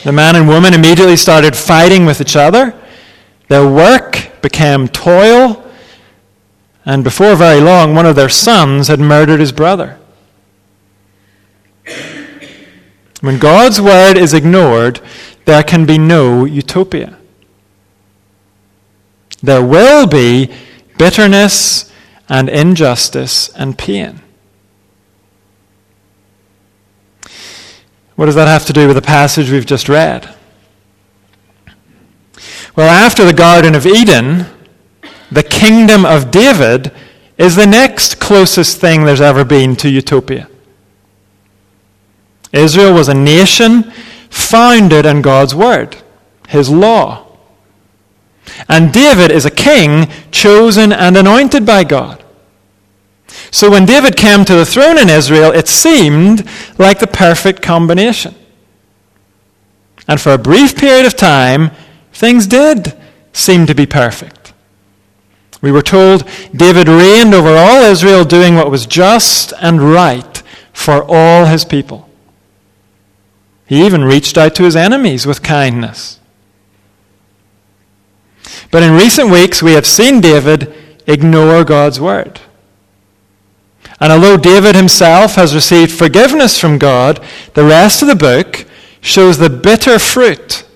The 0.02 0.12
man 0.12 0.34
and 0.34 0.48
woman 0.48 0.72
immediately 0.72 1.16
started 1.16 1.54
fighting 1.54 2.06
with 2.06 2.22
each 2.22 2.36
other. 2.36 2.74
Their 3.48 3.68
work 3.68 4.29
became 4.42 4.88
toil, 4.88 5.64
and 6.84 7.04
before 7.04 7.36
very 7.36 7.60
long, 7.60 7.94
one 7.94 8.06
of 8.06 8.16
their 8.16 8.28
sons 8.28 8.88
had 8.88 9.00
murdered 9.00 9.40
his 9.40 9.52
brother. 9.52 9.98
When 13.20 13.38
God's 13.38 13.80
word 13.80 14.16
is 14.16 14.32
ignored, 14.32 15.00
there 15.44 15.62
can 15.62 15.84
be 15.84 15.98
no 15.98 16.44
utopia. 16.44 17.18
There 19.42 19.64
will 19.64 20.06
be 20.06 20.50
bitterness 20.98 21.92
and 22.28 22.48
injustice 22.48 23.48
and 23.50 23.76
pain. 23.76 24.20
What 28.16 28.26
does 28.26 28.34
that 28.34 28.48
have 28.48 28.66
to 28.66 28.72
do 28.72 28.86
with 28.86 28.96
the 28.96 29.02
passage 29.02 29.50
we've 29.50 29.66
just 29.66 29.88
read? 29.88 30.34
Well, 32.76 32.88
after 32.88 33.24
the 33.24 33.32
Garden 33.32 33.74
of 33.74 33.86
Eden, 33.86 34.46
the 35.30 35.42
kingdom 35.42 36.04
of 36.04 36.30
David 36.30 36.92
is 37.36 37.56
the 37.56 37.66
next 37.66 38.20
closest 38.20 38.80
thing 38.80 39.04
there's 39.04 39.20
ever 39.20 39.44
been 39.44 39.76
to 39.76 39.88
utopia. 39.88 40.48
Israel 42.52 42.94
was 42.94 43.08
a 43.08 43.14
nation 43.14 43.90
founded 44.28 45.06
in 45.06 45.22
God's 45.22 45.54
word, 45.54 45.96
his 46.48 46.68
law. 46.68 47.26
And 48.68 48.92
David 48.92 49.30
is 49.30 49.46
a 49.46 49.50
king 49.50 50.10
chosen 50.30 50.92
and 50.92 51.16
anointed 51.16 51.64
by 51.64 51.84
God. 51.84 52.24
So 53.50 53.70
when 53.70 53.86
David 53.86 54.16
came 54.16 54.44
to 54.44 54.54
the 54.54 54.66
throne 54.66 54.98
in 54.98 55.08
Israel, 55.08 55.52
it 55.52 55.68
seemed 55.68 56.46
like 56.78 56.98
the 56.98 57.06
perfect 57.06 57.62
combination. 57.62 58.34
And 60.08 60.20
for 60.20 60.32
a 60.32 60.38
brief 60.38 60.76
period 60.76 61.06
of 61.06 61.16
time, 61.16 61.70
things 62.20 62.46
did 62.46 62.94
seem 63.32 63.66
to 63.66 63.74
be 63.74 63.86
perfect. 63.86 64.52
We 65.62 65.72
were 65.72 65.80
told 65.80 66.28
David 66.54 66.86
reigned 66.86 67.32
over 67.32 67.56
all 67.56 67.82
Israel, 67.82 68.26
doing 68.26 68.56
what 68.56 68.70
was 68.70 68.84
just 68.84 69.54
and 69.58 69.80
right 69.80 70.42
for 70.74 71.02
all 71.08 71.46
his 71.46 71.64
people. 71.64 72.10
He 73.64 73.86
even 73.86 74.04
reached 74.04 74.36
out 74.36 74.54
to 74.56 74.64
his 74.64 74.76
enemies 74.76 75.24
with 75.24 75.42
kindness. 75.42 76.20
But 78.70 78.82
in 78.82 78.92
recent 78.92 79.30
weeks, 79.30 79.62
we 79.62 79.72
have 79.72 79.86
seen 79.86 80.20
David 80.20 80.74
ignore 81.06 81.64
God's 81.64 82.00
word. 82.00 82.38
And 83.98 84.12
although 84.12 84.36
David 84.36 84.76
himself 84.76 85.36
has 85.36 85.54
received 85.54 85.90
forgiveness 85.90 86.60
from 86.60 86.76
God, 86.76 87.24
the 87.54 87.64
rest 87.64 88.02
of 88.02 88.08
the 88.08 88.14
book 88.14 88.66
shows 89.00 89.38
the 89.38 89.48
bitter 89.48 89.98
fruit 89.98 90.66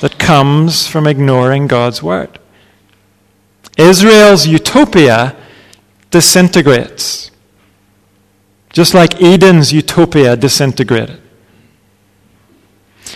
that 0.00 0.18
comes 0.18 0.86
from 0.86 1.06
ignoring 1.06 1.66
God's 1.66 2.02
word. 2.02 2.38
Israel's 3.76 4.46
utopia 4.46 5.36
disintegrates, 6.10 7.30
just 8.70 8.94
like 8.94 9.20
Eden's 9.20 9.72
utopia 9.72 10.36
disintegrated. 10.36 11.20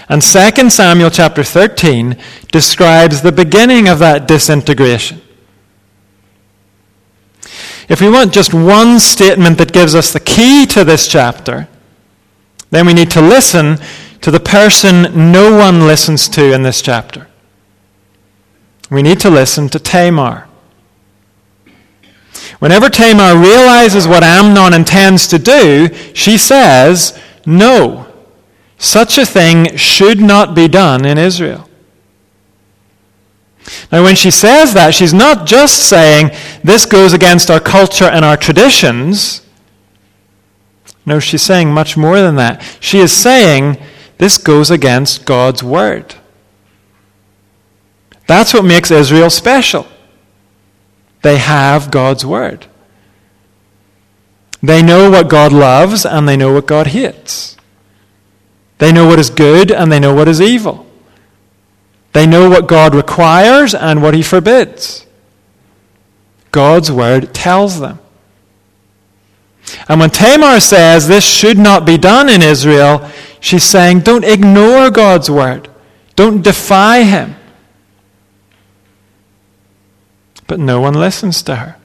And 0.08 0.22
2 0.22 0.70
Samuel 0.70 1.10
chapter 1.10 1.42
13 1.44 2.16
describes 2.52 3.22
the 3.22 3.32
beginning 3.32 3.88
of 3.88 3.99
that 4.00 4.26
disintegration. 4.26 5.20
If 7.88 8.00
we 8.00 8.08
want 8.08 8.32
just 8.32 8.54
one 8.54 9.00
statement 9.00 9.58
that 9.58 9.72
gives 9.72 9.94
us 9.94 10.12
the 10.12 10.20
key 10.20 10.66
to 10.66 10.84
this 10.84 11.08
chapter, 11.08 11.68
then 12.70 12.87
we 12.87 12.94
need 12.94 13.10
to 13.12 13.20
listen 13.20 13.78
to 14.20 14.30
the 14.30 14.40
person 14.40 15.32
no 15.32 15.56
one 15.56 15.86
listens 15.86 16.28
to 16.30 16.52
in 16.52 16.62
this 16.62 16.82
chapter. 16.82 17.28
We 18.90 19.02
need 19.02 19.20
to 19.20 19.30
listen 19.30 19.68
to 19.68 19.78
Tamar. 19.78 20.48
Whenever 22.58 22.90
Tamar 22.90 23.36
realizes 23.40 24.06
what 24.06 24.22
Amnon 24.22 24.74
intends 24.74 25.28
to 25.28 25.38
do, 25.38 25.88
she 26.14 26.36
says, 26.36 27.18
No. 27.46 28.06
Such 28.76 29.18
a 29.18 29.26
thing 29.26 29.76
should 29.76 30.20
not 30.20 30.54
be 30.54 30.66
done 30.66 31.04
in 31.04 31.18
Israel. 31.18 31.68
Now, 33.92 34.02
when 34.02 34.16
she 34.16 34.30
says 34.30 34.74
that, 34.74 34.94
she's 34.94 35.14
not 35.14 35.46
just 35.46 35.88
saying 35.88 36.30
this 36.64 36.86
goes 36.86 37.12
against 37.12 37.50
our 37.50 37.60
culture 37.60 38.06
and 38.06 38.24
our 38.24 38.36
traditions. 38.36 39.46
No, 41.06 41.20
she's 41.20 41.42
saying 41.42 41.72
much 41.72 41.96
more 41.96 42.20
than 42.20 42.36
that. 42.36 42.62
She 42.80 42.98
is 42.98 43.12
saying 43.12 43.78
this 44.20 44.36
goes 44.36 44.70
against 44.70 45.24
God's 45.24 45.62
word. 45.62 46.14
That's 48.26 48.52
what 48.52 48.66
makes 48.66 48.90
Israel 48.90 49.30
special. 49.30 49.86
They 51.22 51.38
have 51.38 51.90
God's 51.90 52.26
word. 52.26 52.66
They 54.62 54.82
know 54.82 55.10
what 55.10 55.30
God 55.30 55.54
loves 55.54 56.04
and 56.04 56.28
they 56.28 56.36
know 56.36 56.52
what 56.52 56.66
God 56.66 56.88
hates. 56.88 57.56
They 58.76 58.92
know 58.92 59.06
what 59.06 59.18
is 59.18 59.30
good 59.30 59.72
and 59.72 59.90
they 59.90 59.98
know 59.98 60.12
what 60.12 60.28
is 60.28 60.38
evil. 60.38 60.86
They 62.12 62.26
know 62.26 62.50
what 62.50 62.68
God 62.68 62.94
requires 62.94 63.74
and 63.74 64.02
what 64.02 64.12
He 64.12 64.22
forbids. 64.22 65.06
God's 66.52 66.92
word 66.92 67.32
tells 67.32 67.80
them. 67.80 68.00
And 69.88 69.98
when 69.98 70.10
Tamar 70.10 70.60
says 70.60 71.08
this 71.08 71.24
should 71.24 71.56
not 71.56 71.86
be 71.86 71.96
done 71.96 72.28
in 72.28 72.42
Israel, 72.42 73.10
she's 73.40 73.64
saying 73.64 74.00
don't 74.00 74.25
ignore 74.25 74.90
God's 74.90 75.30
word, 75.30 75.68
don't 76.14 76.42
defy 76.42 77.02
Him. 77.02 77.37
But 80.47 80.61
no 80.61 80.80
one 80.80 80.94
listens 80.94 81.42
to 81.44 81.56
her. 81.56 81.76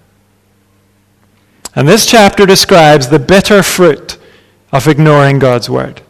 And 1.75 1.87
this 1.87 2.05
chapter 2.05 2.45
describes 2.45 3.09
the 3.09 3.19
bitter 3.19 3.61
fruit 3.61 4.17
of 4.71 4.87
ignoring 4.87 5.39
God's 5.39 5.69
word. 5.69 6.01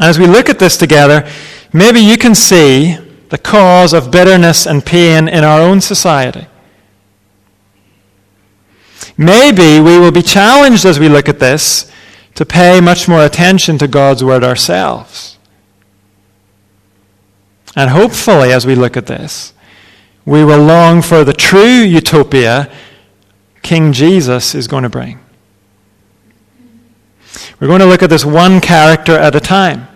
As 0.00 0.18
we 0.18 0.26
look 0.26 0.48
at 0.48 0.58
this 0.58 0.76
together, 0.76 1.28
maybe 1.72 2.00
you 2.00 2.18
can 2.18 2.34
see 2.34 2.96
the 3.30 3.38
cause 3.38 3.92
of 3.92 4.10
bitterness 4.10 4.66
and 4.66 4.84
pain 4.84 5.28
in 5.28 5.44
our 5.44 5.60
own 5.60 5.80
society. 5.80 6.46
Maybe 9.16 9.80
we 9.80 9.98
will 9.98 10.10
be 10.10 10.22
challenged 10.22 10.84
as 10.84 10.98
we 10.98 11.08
look 11.08 11.28
at 11.28 11.38
this 11.38 11.90
to 12.34 12.44
pay 12.44 12.80
much 12.80 13.08
more 13.08 13.24
attention 13.24 13.78
to 13.78 13.88
God's 13.88 14.24
Word 14.24 14.42
ourselves. 14.42 15.38
And 17.76 17.90
hopefully, 17.90 18.52
as 18.52 18.66
we 18.66 18.74
look 18.74 18.96
at 18.96 19.06
this, 19.06 19.52
we 20.24 20.44
will 20.44 20.62
long 20.62 21.02
for 21.02 21.24
the 21.24 21.32
true 21.32 21.80
utopia 21.80 22.70
King 23.62 23.92
Jesus 23.92 24.54
is 24.54 24.68
going 24.68 24.82
to 24.82 24.88
bring. 24.88 25.18
We're 27.58 27.66
going 27.66 27.80
to 27.80 27.86
look 27.86 28.02
at 28.02 28.10
this 28.10 28.24
one 28.24 28.60
character 28.60 29.16
at 29.16 29.34
a 29.34 29.40
time. 29.40 29.88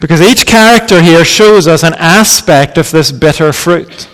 Because 0.00 0.20
each 0.20 0.46
character 0.46 1.02
here 1.02 1.24
shows 1.24 1.66
us 1.66 1.82
an 1.82 1.94
aspect 1.94 2.78
of 2.78 2.90
this 2.90 3.10
bitter 3.10 3.52
fruit. 3.52 4.08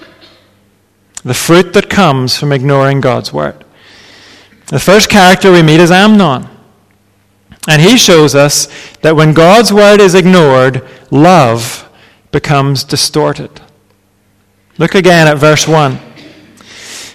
The 1.24 1.34
fruit 1.34 1.72
that 1.74 1.90
comes 1.90 2.36
from 2.36 2.52
ignoring 2.52 3.00
God's 3.00 3.32
word. 3.32 3.64
The 4.66 4.78
first 4.78 5.08
character 5.08 5.52
we 5.52 5.62
meet 5.62 5.80
is 5.80 5.90
Amnon. 5.90 6.48
And 7.68 7.80
he 7.80 7.96
shows 7.96 8.34
us 8.34 8.68
that 9.00 9.16
when 9.16 9.32
God's 9.32 9.72
word 9.72 10.00
is 10.00 10.14
ignored, 10.14 10.86
love 11.10 11.88
becomes 12.30 12.84
distorted. 12.84 13.60
Look 14.76 14.94
again 14.94 15.28
at 15.28 15.38
verse 15.38 15.66
1. 15.68 15.98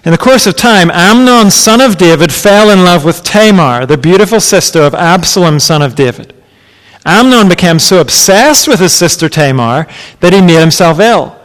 In 0.05 0.11
the 0.11 0.17
course 0.17 0.47
of 0.47 0.55
time, 0.55 0.89
Amnon, 0.91 1.51
son 1.51 1.81
of 1.81 1.97
David, 1.97 2.31
fell 2.31 2.69
in 2.69 2.85
love 2.85 3.03
with 3.03 3.21
Tamar, 3.23 3.85
the 3.85 3.97
beautiful 3.97 4.39
sister 4.39 4.81
of 4.81 4.95
Absalom, 4.95 5.59
son 5.59 5.81
of 5.81 5.95
David. 5.95 6.33
Amnon 7.05 7.49
became 7.49 7.79
so 7.79 7.99
obsessed 7.99 8.67
with 8.67 8.79
his 8.79 8.93
sister 8.93 9.27
Tamar 9.27 9.87
that 10.21 10.31
he 10.31 10.41
made 10.41 10.59
himself 10.59 10.99
ill. 10.99 11.35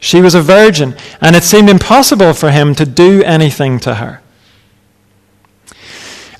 She 0.00 0.20
was 0.20 0.34
a 0.34 0.42
virgin, 0.42 0.96
and 1.20 1.36
it 1.36 1.44
seemed 1.44 1.68
impossible 1.68 2.32
for 2.32 2.50
him 2.50 2.74
to 2.74 2.84
do 2.84 3.22
anything 3.22 3.78
to 3.80 3.96
her. 3.96 4.21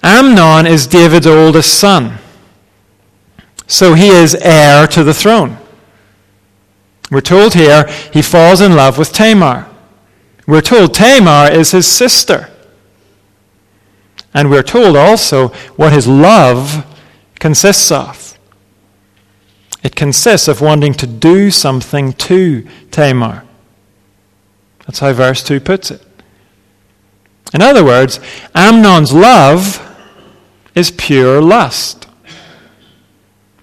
Amnon 0.03 0.67
is 0.67 0.87
David's 0.87 1.27
oldest 1.27 1.79
son. 1.79 2.19
So 3.67 3.95
he 3.95 4.09
is 4.09 4.35
heir 4.35 4.87
to 4.89 5.05
the 5.05 5.15
throne. 5.15 5.57
We're 7.11 7.21
told 7.21 7.55
here 7.55 7.87
he 8.13 8.23
falls 8.23 8.61
in 8.61 8.75
love 8.75 8.99
with 8.99 9.13
Tamar. 9.13 9.69
We're 10.47 10.61
told 10.61 10.95
Tamar 10.95 11.51
is 11.51 11.71
his 11.71 11.87
sister. 11.87 12.51
And 14.35 14.51
we're 14.51 14.63
told 14.63 14.97
also 14.97 15.49
what 15.77 15.93
his 15.93 16.09
love 16.09 16.87
consists 17.39 17.93
of. 17.93 18.39
It 19.83 19.95
consists 19.95 20.49
of 20.49 20.61
wanting 20.61 20.95
to 20.95 21.07
do 21.07 21.51
something 21.51 22.13
to 22.15 22.67
Tamar. 22.91 23.45
That's 24.87 25.01
how 25.01 25.13
verse 25.13 25.43
2 25.43 25.61
puts 25.61 25.91
it. 25.91 26.03
In 27.53 27.61
other 27.61 27.85
words, 27.85 28.21
Amnon's 28.55 29.13
love 29.13 29.92
is 30.75 30.91
pure 30.91 31.41
lust. 31.41 32.07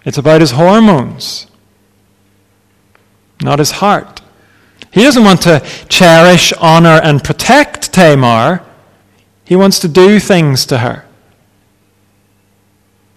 It's 0.05 0.17
about 0.17 0.41
his 0.41 0.51
hormones, 0.51 1.47
not 3.41 3.59
his 3.59 3.71
heart. 3.71 4.21
He 4.91 5.03
doesn't 5.03 5.23
want 5.23 5.41
to 5.43 5.59
cherish, 5.87 6.51
honor, 6.53 6.99
and 7.03 7.23
protect 7.23 7.93
Tamar. 7.93 8.63
He 9.43 9.55
wants 9.55 9.79
to 9.79 9.87
do 9.87 10.19
things 10.19 10.65
to 10.67 10.79
her. 10.79 11.05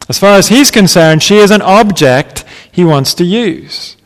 As 0.08 0.18
far 0.18 0.36
as 0.36 0.48
he's 0.48 0.70
concerned, 0.70 1.22
she 1.22 1.36
is 1.36 1.50
an 1.50 1.62
object 1.62 2.44
he 2.70 2.84
wants 2.84 3.14
to 3.14 3.24
use. 3.24 3.96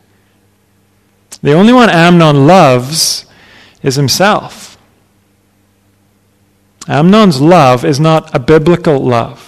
The 1.41 1.53
only 1.53 1.73
one 1.73 1.89
Amnon 1.89 2.47
loves 2.47 3.25
is 3.83 3.95
himself. 3.95 4.77
Amnon's 6.87 7.41
love 7.41 7.83
is 7.83 7.99
not 7.99 8.33
a 8.33 8.39
biblical 8.39 8.99
love. 8.99 9.46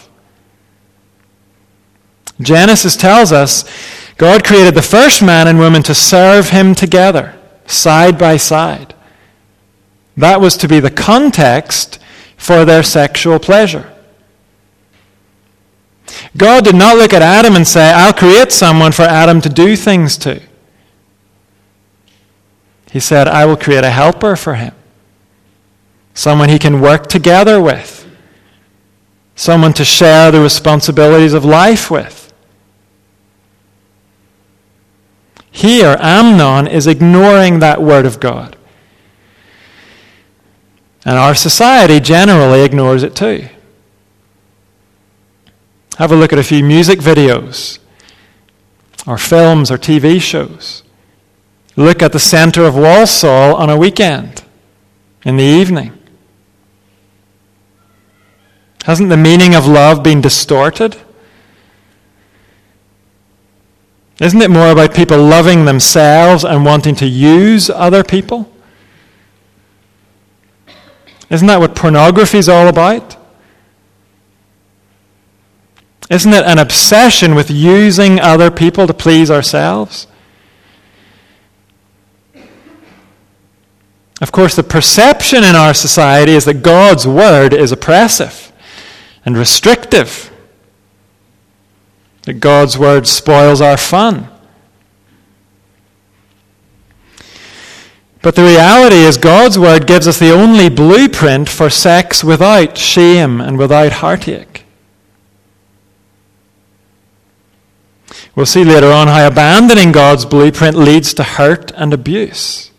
Genesis 2.42 2.96
tells 2.96 3.32
us 3.32 3.64
God 4.18 4.44
created 4.44 4.76
the 4.76 4.82
first 4.82 5.22
man 5.22 5.48
and 5.48 5.60
woman 5.60 5.84
to 5.84 5.96
serve 5.96 6.50
him 6.50 6.76
together, 6.76 7.38
side 7.66 8.18
by 8.18 8.38
side. 8.38 8.94
That 10.18 10.42
was 10.42 10.58
to 10.58 10.68
be 10.68 10.80
the 10.80 10.92
context 10.92 12.00
for 12.36 12.66
their 12.66 12.84
sexual 12.84 13.40
pleasure. 13.40 13.94
God 16.36 16.64
did 16.64 16.76
not 16.76 16.98
look 16.98 17.14
at 17.14 17.22
Adam 17.22 17.56
and 17.56 17.68
say, 17.68 17.92
I'll 17.92 18.14
create 18.14 18.52
someone 18.52 18.92
for 18.92 19.04
Adam 19.04 19.42
to 19.42 19.50
do 19.50 19.76
things 19.76 20.18
to. 20.20 20.42
He 22.92 23.00
said, 23.00 23.28
I 23.28 23.46
will 23.46 23.58
create 23.58 23.84
a 23.84 23.92
helper 23.92 24.36
for 24.36 24.56
him, 24.56 24.74
someone 26.14 26.50
he 26.50 26.60
can 26.60 26.82
work 26.82 27.08
together 27.08 27.62
with, 27.62 28.08
someone 29.36 29.74
to 29.74 29.86
share 29.86 30.32
the 30.32 30.42
responsibilities 30.42 31.34
of 31.34 31.46
life 31.46 31.92
with. 31.92 32.29
Here, 35.60 35.98
Amnon 36.00 36.68
is 36.68 36.88
ignoring 36.88 37.60
that 37.60 37.82
word 37.82 38.06
of 38.06 38.22
God. 38.22 38.56
And 41.04 41.18
our 41.18 41.36
society 41.36 42.00
generally 42.00 42.62
ignores 42.62 43.04
it 43.04 43.14
too. 43.14 43.50
Have 45.98 46.14
a 46.14 46.16
look 46.16 46.32
at 46.32 46.40
a 46.40 46.44
few 46.44 46.64
music 46.64 47.00
videos, 47.00 47.80
or 49.06 49.18
films, 49.18 49.70
or 49.70 49.78
TV 49.78 50.22
shows. 50.22 50.84
Look 51.76 52.02
at 52.02 52.14
the 52.14 52.20
center 52.20 52.64
of 52.64 52.78
Walsall 52.78 53.54
on 53.54 53.70
a 53.70 53.76
weekend, 53.76 54.46
in 55.26 55.36
the 55.36 55.44
evening. 55.44 55.92
Hasn't 58.86 59.10
the 59.10 59.18
meaning 59.18 59.56
of 59.56 59.68
love 59.68 60.04
been 60.04 60.22
distorted? 60.22 60.96
Isn't 64.20 64.42
it 64.42 64.50
more 64.50 64.70
about 64.72 64.94
people 64.94 65.18
loving 65.18 65.66
themselves 65.66 66.44
and 66.44 66.66
wanting 66.66 66.96
to 66.96 67.08
use 67.08 67.70
other 67.70 68.04
people? 68.04 68.52
Isn't 71.30 71.48
that 71.48 71.60
what 71.60 71.76
pornography 71.76 72.38
is 72.38 72.50
all 72.50 72.68
about? 72.68 73.16
Isn't 76.10 76.34
it 76.34 76.44
an 76.44 76.58
obsession 76.58 77.36
with 77.36 77.52
using 77.52 78.20
other 78.20 78.50
people 78.50 78.88
to 78.88 78.94
please 78.94 79.30
ourselves? 79.30 80.08
Of 84.22 84.32
course, 84.32 84.56
the 84.56 84.64
perception 84.64 85.44
in 85.44 85.56
our 85.56 85.74
society 85.74 86.34
is 86.34 86.46
that 86.46 86.56
God's 86.56 87.08
word 87.08 87.54
is 87.54 87.72
oppressive 87.72 88.52
and 89.24 89.38
restrictive, 89.38 90.32
that 92.30 92.40
God's 92.40 92.78
word 92.78 93.08
spoils 93.08 93.60
our 93.60 93.76
fun. 93.76 94.30
But 98.22 98.36
the 98.36 98.44
reality 98.44 98.98
is, 98.98 99.18
God's 99.18 99.58
word 99.58 99.88
gives 99.88 100.08
us 100.08 100.20
the 100.20 100.32
only 100.32 100.70
blueprint 100.70 101.50
for 101.50 101.72
sex 101.72 102.24
without 102.24 102.78
shame 102.78 103.42
and 103.42 103.58
without 103.58 103.94
heartache. 103.94 104.64
We'll 108.36 108.46
see 108.46 108.64
later 108.64 108.92
on 108.92 109.08
how 109.08 109.26
abandoning 109.26 109.92
God's 109.92 110.26
blueprint 110.26 110.78
leads 110.78 111.16
to 111.16 111.24
hurt 111.24 111.72
and 111.72 111.96
abuse. 111.96 112.70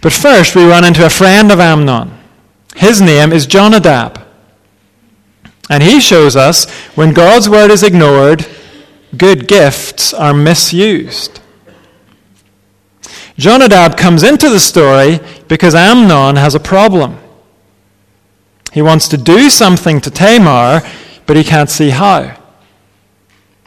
But 0.00 0.12
first, 0.12 0.56
we 0.56 0.66
run 0.66 0.84
into 0.84 1.06
a 1.06 1.10
friend 1.10 1.52
of 1.52 1.60
Amnon. 1.60 2.10
His 2.74 3.00
name 3.00 3.32
is 3.32 3.46
Jonadab. 3.46 4.31
And 5.72 5.82
he 5.82 6.00
shows 6.00 6.36
us 6.36 6.70
when 6.96 7.14
God's 7.14 7.48
word 7.48 7.70
is 7.70 7.82
ignored, 7.82 8.46
good 9.16 9.48
gifts 9.48 10.12
are 10.12 10.34
misused. 10.34 11.40
Jonadab 13.38 13.96
comes 13.96 14.22
into 14.22 14.50
the 14.50 14.60
story 14.60 15.18
because 15.48 15.74
Amnon 15.74 16.36
has 16.36 16.54
a 16.54 16.60
problem. 16.60 17.18
He 18.74 18.82
wants 18.82 19.08
to 19.08 19.16
do 19.16 19.48
something 19.48 19.98
to 20.02 20.10
Tamar, 20.10 20.82
but 21.24 21.38
he 21.38 21.42
can't 21.42 21.70
see 21.70 21.88
how. 21.88 22.38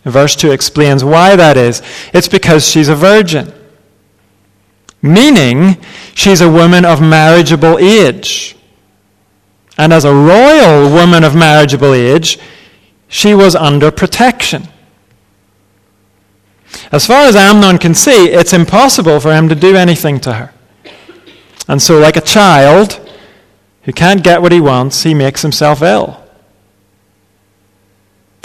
Verse 0.04 0.36
2 0.36 0.52
explains 0.52 1.04
why 1.04 1.36
that 1.36 1.58
is. 1.58 1.82
It's 2.14 2.28
because 2.28 2.70
she's 2.70 2.88
a 2.88 2.96
virgin, 2.96 3.52
meaning 5.02 5.84
she's 6.14 6.42
a 6.42 6.52
woman 6.52 6.86
of 6.86 7.02
marriageable 7.02 7.80
age. 7.80 8.56
And 9.78 9.92
as 9.92 10.06
a 10.06 10.14
royal 10.14 10.90
woman 10.90 11.24
of 11.24 11.36
marriageable 11.36 11.94
age, 11.94 12.40
she 13.08 13.34
was 13.34 13.56
under 13.56 13.92
protection. 13.92 14.68
As 16.92 17.06
far 17.06 17.26
as 17.26 17.36
Amnon 17.36 17.78
can 17.78 17.94
see, 17.94 18.30
it's 18.30 18.54
impossible 18.54 19.20
for 19.20 19.34
him 19.34 19.50
to 19.50 19.56
do 19.56 19.76
anything 19.76 20.20
to 20.22 20.34
her. 20.34 20.54
And 21.68 21.82
so, 21.82 22.00
like 22.00 22.16
a 22.16 22.22
child 22.22 23.02
who 23.84 23.94
can't 23.94 24.24
get 24.24 24.42
what 24.42 24.52
he 24.52 24.62
wants, 24.62 25.04
he 25.04 25.14
makes 25.14 25.42
himself 25.42 25.82
ill. 25.82 26.22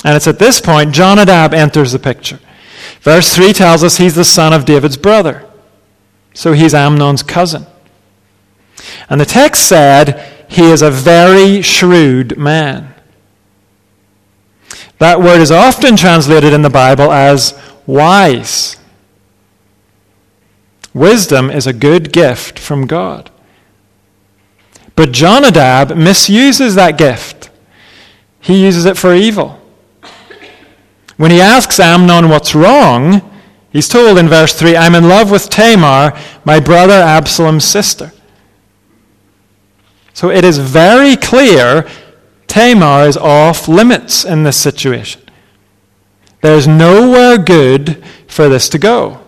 And 0.05 0.17
it's 0.17 0.27
at 0.27 0.39
this 0.39 0.61
point 0.61 0.95
Jonadab 0.95 1.53
enters 1.53 1.93
the 1.93 1.99
picture. 1.99 2.41
Verse 3.03 3.35
3 3.35 3.53
tells 3.53 3.85
us 3.85 3.97
he's 3.99 4.15
the 4.15 4.25
son 4.25 4.53
of 4.53 4.65
David's 4.65 4.97
brother. 4.97 5.47
So 6.35 6.53
he's 6.53 6.75
Amnon's 6.75 7.23
cousin. 7.23 7.67
And 9.09 9.21
the 9.21 9.27
text 9.27 9.69
said 9.69 10.30
he 10.51 10.65
is 10.65 10.83
a 10.83 10.91
very 10.91 11.63
shrewd 11.63 12.37
man. 12.37 12.93
That 14.99 15.21
word 15.21 15.41
is 15.41 15.53
often 15.53 15.97
translated 15.97 16.53
in 16.53 16.63
the 16.63 16.69
Bible 16.69 17.13
as 17.13 17.57
wise. 17.87 18.77
Wisdom 20.93 21.51
is 21.51 21.69
a 21.69 21.73
good 21.73 22.13
gift 22.13 22.59
from 22.59 22.89
God. 22.89 23.31
But 24.97 25.13
Jonadab 25.13 25.97
misuses 25.97 26.75
that 26.75 26.99
gift. 26.99 27.49
He 28.41 28.65
uses 28.65 28.87
it 28.87 28.99
for 28.99 29.15
evil. 29.15 29.61
When 31.17 31.31
he 31.31 31.41
asks 31.41 31.79
Amnon 31.79 32.29
what's 32.29 32.57
wrong, 32.57 33.23
he's 33.71 33.89
told 33.89 34.19
in 34.19 34.29
verse 34.29 34.53
3 34.53 34.77
I'm 34.77 34.97
in 34.97 35.09
love 35.09 35.31
with 35.31 35.49
Tamar, 35.49 36.19
my 36.45 36.59
brother 36.59 36.95
Absalom's 36.95 37.65
sister. 37.65 38.11
So 40.13 40.31
it 40.31 40.45
is 40.45 40.59
very 40.59 41.17
clear 41.17 41.89
Tamar 42.47 43.07
is 43.07 43.17
off 43.17 43.69
limits 43.69 44.25
in 44.25 44.43
this 44.43 44.57
situation. 44.57 45.23
There's 46.41 46.67
nowhere 46.67 47.39
good 47.39 48.05
for 48.27 48.49
this 48.49 48.69
to 48.71 48.79
go. 48.79 49.21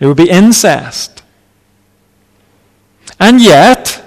It 0.00 0.06
would 0.06 0.16
be 0.16 0.28
incest. 0.28 1.22
And 3.20 3.40
yet, 3.40 4.04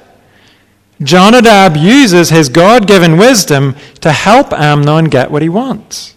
Jonadab 1.02 1.78
uses 1.78 2.30
his 2.30 2.50
God 2.50 2.86
given 2.86 3.18
wisdom 3.18 3.76
to 4.02 4.12
help 4.12 4.52
Amnon 4.52 5.06
get 5.06 5.32
what 5.32 5.42
he 5.42 5.50
wants. 5.50 6.16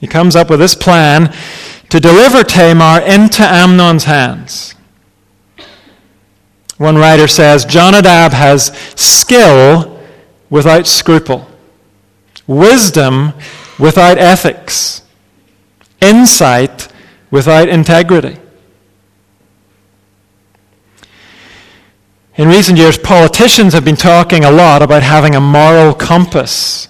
He 0.00 0.06
comes 0.06 0.36
up 0.36 0.50
with 0.50 0.60
this 0.60 0.76
plan 0.76 1.34
to 1.88 1.98
deliver 1.98 2.44
Tamar 2.44 3.00
into 3.00 3.42
Amnon's 3.42 4.04
hands. 4.04 4.75
One 6.78 6.96
writer 6.96 7.26
says 7.26 7.64
Jonadab 7.64 8.32
has 8.32 8.66
skill 8.96 10.00
without 10.50 10.86
scruple, 10.86 11.48
wisdom 12.46 13.32
without 13.78 14.18
ethics, 14.18 15.02
insight 16.00 16.88
without 17.30 17.68
integrity. 17.68 18.38
In 22.36 22.48
recent 22.48 22.76
years, 22.76 22.98
politicians 22.98 23.72
have 23.72 23.84
been 23.84 23.96
talking 23.96 24.44
a 24.44 24.50
lot 24.50 24.82
about 24.82 25.02
having 25.02 25.34
a 25.34 25.40
moral 25.40 25.94
compass. 25.94 26.88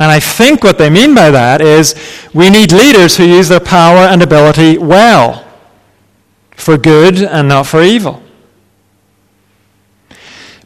And 0.00 0.10
I 0.10 0.20
think 0.20 0.64
what 0.64 0.78
they 0.78 0.88
mean 0.88 1.14
by 1.14 1.30
that 1.30 1.60
is 1.60 1.94
we 2.32 2.48
need 2.48 2.72
leaders 2.72 3.18
who 3.18 3.24
use 3.24 3.50
their 3.50 3.60
power 3.60 3.98
and 3.98 4.22
ability 4.22 4.78
well, 4.78 5.46
for 6.54 6.76
good 6.76 7.22
and 7.22 7.48
not 7.48 7.66
for 7.66 7.82
evil. 7.82 8.22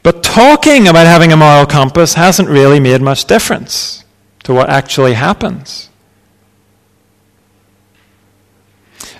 But 0.03 0.23
talking 0.23 0.87
about 0.87 1.07
having 1.07 1.33
a 1.33 1.37
moral 1.37 1.67
compass 1.67 2.15
hasn't 2.15 2.49
really 2.49 2.79
made 2.79 3.03
much 3.03 3.25
difference 3.25 4.05
to 4.45 4.55
what 4.55 4.69
actually 4.69 5.15
happens. 5.15 5.91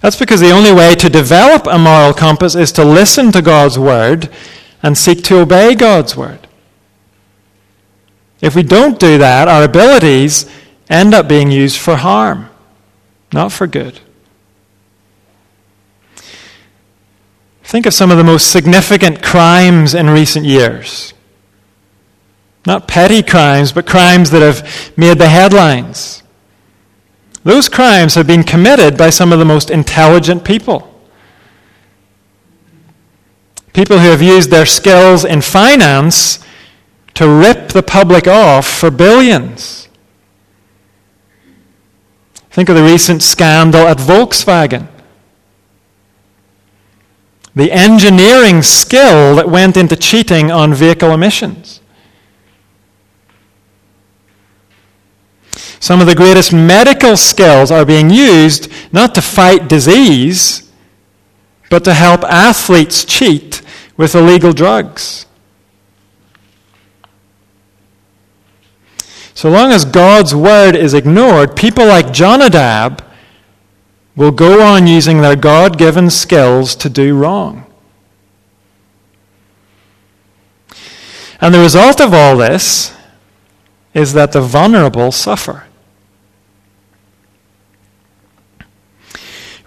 That's 0.01 0.17
because 0.17 0.39
the 0.39 0.53
only 0.53 0.73
way 0.73 0.95
to 0.95 1.09
develop 1.09 1.67
a 1.67 1.79
moral 1.79 2.15
compass 2.15 2.55
is 2.55 2.71
to 2.73 2.85
listen 2.85 3.33
to 3.33 3.43
God's 3.43 3.77
word 3.77 4.31
and 4.83 4.97
seek 4.97 5.25
to 5.25 5.41
obey 5.41 5.75
God's 5.75 6.17
word. 6.17 6.47
If 8.41 8.55
we 8.55 8.63
don't 8.63 9.01
do 9.01 9.19
that, 9.19 9.49
our 9.49 9.65
abilities 9.65 10.49
end 10.89 11.15
up 11.15 11.27
being 11.27 11.51
used 11.51 11.79
for 11.79 11.97
harm, 11.97 12.49
not 13.33 13.51
for 13.51 13.67
good. 13.67 13.99
Think 17.67 17.85
of 17.85 17.95
some 17.95 18.13
of 18.13 18.17
the 18.17 18.23
most 18.23 18.53
significant 18.53 19.25
crimes 19.25 19.93
in 19.93 20.09
recent 20.09 20.47
years. 20.47 21.13
Not 22.65 22.87
petty 22.87 23.25
crimes, 23.25 23.73
but 23.73 23.89
crimes 23.89 24.31
that 24.31 24.41
have 24.41 24.97
made 24.97 25.19
the 25.19 25.29
headlines. 25.29 26.23
Those 27.43 27.69
crimes 27.69 28.15
have 28.15 28.29
been 28.29 28.45
committed 28.45 28.97
by 28.97 29.11
some 29.11 29.33
of 29.33 29.41
the 29.41 29.45
most 29.45 29.69
intelligent 29.69 30.45
people. 30.45 30.95
People 33.73 33.99
who 33.99 34.11
have 34.11 34.23
used 34.23 34.51
their 34.51 34.65
skills 34.65 35.25
in 35.25 35.41
finance 35.41 36.39
to 37.15 37.29
rip 37.29 37.71
the 37.71 37.83
public 37.83 38.29
off 38.29 38.65
for 38.69 38.93
billions. 38.93 39.89
Think 42.51 42.69
of 42.69 42.77
the 42.77 42.85
recent 42.85 43.25
scandal 43.25 43.89
at 43.89 43.99
Volkswagen. 43.99 44.87
The 47.57 47.73
engineering 47.73 48.63
skill 48.63 49.35
that 49.37 49.49
went 49.49 49.79
into 49.79 49.97
cheating 49.97 50.53
on 50.53 50.75
vehicle 50.75 51.11
emissions. 51.11 51.81
Some 55.81 56.03
of 56.03 56.07
the 56.07 56.15
greatest 56.15 56.53
medical 56.53 57.17
skills 57.17 57.71
are 57.71 57.87
being 57.87 58.11
used 58.11 58.71
not 58.93 59.15
to 59.15 59.23
fight 59.23 59.69
disease, 59.69 60.71
but 61.71 61.83
to 61.85 61.95
help 61.95 62.25
athletes 62.25 63.05
cheat 63.07 63.63
with 63.97 64.15
illegal 64.15 64.53
drugs. 64.53 65.25
So 69.33 69.49
long 69.49 69.73
as 69.73 69.87
God's 69.87 70.35
word 70.35 70.77
is 70.77 70.93
ignored, 70.93 71.57
people 71.57 71.87
like 71.87 72.13
Jonadab 72.13 73.03
will 74.17 74.33
go 74.33 74.63
on 74.63 74.87
using 74.87 75.21
their 75.21 75.37
God 75.37 75.77
given 75.77 76.09
skills 76.09 76.75
to 76.77 76.89
do 76.89 77.17
wrong. 77.17 77.67
And 81.41 81.55
the 81.55 81.61
result 81.61 82.01
of 82.01 82.15
all 82.15 82.37
this 82.37 82.97
is 83.93 84.15
that 84.15 84.33
the 84.33 84.41
vulnerable 84.41 85.13
suffer. 85.13 85.65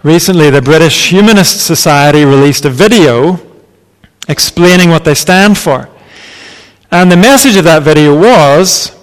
Recently, 0.02 0.50
the 0.50 0.62
British 0.62 1.10
Humanist 1.10 1.64
Society 1.64 2.24
released 2.24 2.64
a 2.64 2.70
video 2.70 3.38
explaining 4.28 4.90
what 4.90 5.04
they 5.04 5.14
stand 5.14 5.58
for. 5.58 5.88
And 6.90 7.12
the 7.12 7.16
message 7.16 7.56
of 7.56 7.64
that 7.64 7.82
video 7.82 8.18
was 8.18 8.96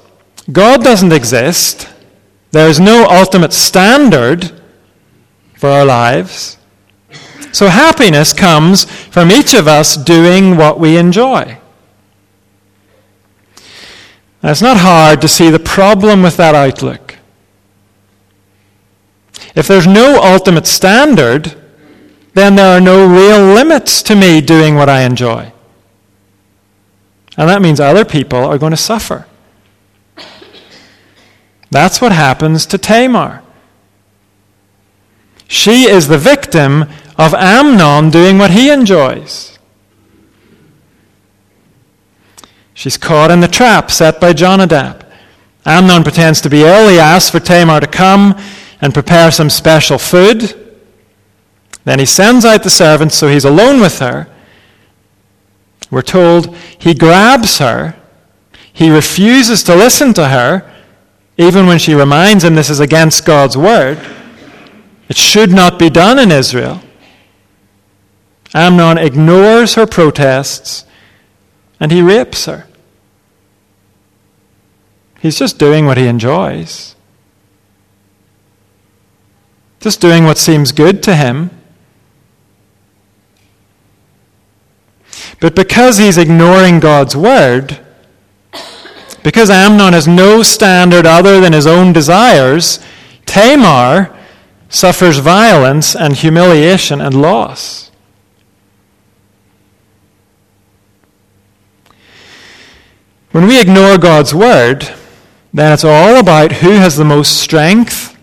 God 0.52 0.84
doesn't 0.84 1.14
exist, 1.14 1.88
there 2.52 2.68
is 2.68 2.80
no 2.80 3.08
ultimate 3.10 3.54
standard 3.54 4.57
for 5.58 5.70
our 5.70 5.86
lives. 5.86 6.58
So 7.52 7.67
happiness 7.67 8.34
comes 8.34 8.86
from 8.86 9.32
each 9.32 9.54
of 9.54 9.67
us 9.67 9.98
doing 9.98 10.58
what 10.58 10.80
we 10.80 10.98
enjoy. 10.98 11.58
Now, 14.43 14.52
it's 14.52 14.62
not 14.62 14.78
hard 14.78 15.20
to 15.22 15.28
see 15.28 15.50
the 15.50 15.60
problem 15.60 16.22
with 16.22 16.38
that 16.38 16.54
outlook. 16.54 17.17
If 19.56 19.67
there's 19.67 19.88
no 19.88 20.22
ultimate 20.22 20.67
standard, 20.67 21.56
then 22.36 22.56
there 22.56 22.78
are 22.78 22.82
no 22.82 23.08
real 23.08 23.54
limits 23.56 24.04
to 24.04 24.15
me 24.15 24.39
doing 24.39 24.76
what 24.76 24.89
I 24.89 25.02
enjoy. 25.02 25.52
And 27.36 27.50
that 27.50 27.63
means 27.63 27.80
other 27.80 28.06
people 28.06 28.38
are 28.38 28.60
going 28.60 28.72
to 28.72 28.78
suffer. 28.78 29.26
That's 31.72 32.00
what 32.00 32.12
happens 32.12 32.65
to 32.67 32.78
Tamar. 32.78 33.43
She 35.48 35.84
is 35.90 36.08
the 36.08 36.18
victim 36.18 36.84
of 37.18 37.34
Amnon 37.34 38.10
doing 38.10 38.38
what 38.38 38.52
he 38.52 38.70
enjoys. 38.70 39.58
She's 42.74 42.98
caught 42.98 43.32
in 43.32 43.40
the 43.40 43.48
trap 43.48 43.90
set 43.90 44.22
by 44.22 44.34
Jonadab. 44.34 45.06
Amnon 45.66 46.04
pretends 46.04 46.42
to 46.42 46.50
be 46.50 46.62
ill. 46.62 46.90
He 46.90 47.00
asks 47.00 47.32
for 47.32 47.40
Tamar 47.40 47.80
to 47.80 47.88
come 47.88 48.40
and 48.82 48.94
prepare 48.94 49.32
some 49.32 49.50
special 49.50 49.98
food. 49.98 50.54
Then 51.86 52.00
he 52.00 52.06
sends 52.06 52.46
out 52.46 52.64
the 52.64 52.70
servants 52.70 53.16
so 53.16 53.28
he's 53.28 53.46
alone 53.46 53.80
with 53.80 54.00
her. 54.00 54.28
We're 55.90 56.02
told 56.02 56.56
he 56.78 56.94
grabs 56.94 57.60
her. 57.60 57.96
He 58.72 58.92
refuses 58.92 59.64
to 59.64 59.76
listen 59.76 60.14
to 60.14 60.28
her, 60.28 60.72
even 61.38 61.66
when 61.66 61.80
she 61.80 61.96
reminds 61.96 62.44
him 62.44 62.56
this 62.56 62.70
is 62.70 62.80
against 62.80 63.26
God's 63.26 63.58
word. 63.58 63.98
It 65.10 65.17
should 65.17 65.52
not 65.52 65.80
be 65.80 65.89
done 65.89 66.20
in 66.20 66.32
Israel. 66.32 66.82
Amnon 68.54 68.98
ignores 68.98 69.76
her 69.76 69.86
protests 69.86 70.86
and 71.80 71.91
he 71.91 72.02
rapes 72.02 72.46
her. 72.46 72.65
He's 75.20 75.38
just 75.38 75.58
doing 75.58 75.86
what 75.86 75.98
he 75.98 76.08
enjoys, 76.08 76.96
just 79.80 80.00
doing 80.00 80.26
what 80.26 80.38
seems 80.38 80.72
good 80.72 81.02
to 81.04 81.15
him. 81.15 81.50
But 85.39 85.56
because 85.56 85.98
he's 85.98 86.17
ignoring 86.17 86.80
God's 86.80 87.15
word, 87.15 87.80
because 89.24 89.50
Amnon 89.50 89.93
has 89.93 90.08
no 90.08 90.43
standard 90.43 91.06
other 91.06 91.39
than 91.41 91.54
his 91.54 91.67
own 91.67 91.93
desires, 91.93 92.80
Tamar 93.26 94.17
suffers 94.70 95.20
violence 95.20 95.96
and 95.96 96.16
humiliation 96.16 97.02
and 97.02 97.20
loss. 97.20 97.92
When 103.32 103.48
we 103.48 103.62
ignore 103.62 103.98
God's 103.98 104.34
word, 104.34 104.90
then 105.54 105.72
it's 105.72 105.84
all 105.84 106.18
about 106.18 106.54
who 106.54 106.72
has 106.72 106.98
the 106.98 107.06
most 107.06 107.38
strength 107.38 108.18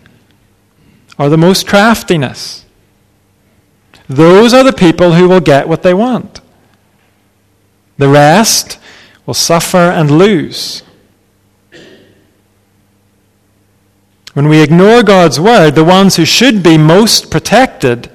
or 1.17 1.29
the 1.29 1.37
most 1.37 1.67
craftiness. 1.67 2.65
Those 4.07 4.53
are 4.53 4.63
the 4.63 4.73
people 4.73 5.13
who 5.13 5.27
will 5.27 5.39
get 5.39 5.67
what 5.67 5.83
they 5.83 5.93
want. 5.93 6.41
The 7.97 8.09
rest 8.09 8.77
will 9.25 9.33
suffer 9.33 9.77
and 9.77 10.11
lose. 10.11 10.83
When 14.35 14.49
we 14.49 14.61
ignore 14.61 15.01
God's 15.01 15.39
word, 15.39 15.75
the 15.75 15.83
ones 15.85 16.17
who 16.17 16.25
should 16.25 16.61
be 16.61 16.77
most 16.77 17.31
protected, 17.31 18.11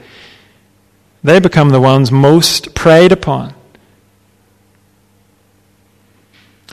they 1.25 1.41
become 1.41 1.71
the 1.71 1.81
ones 1.81 2.13
most 2.13 2.75
preyed 2.75 3.11
upon. 3.11 3.55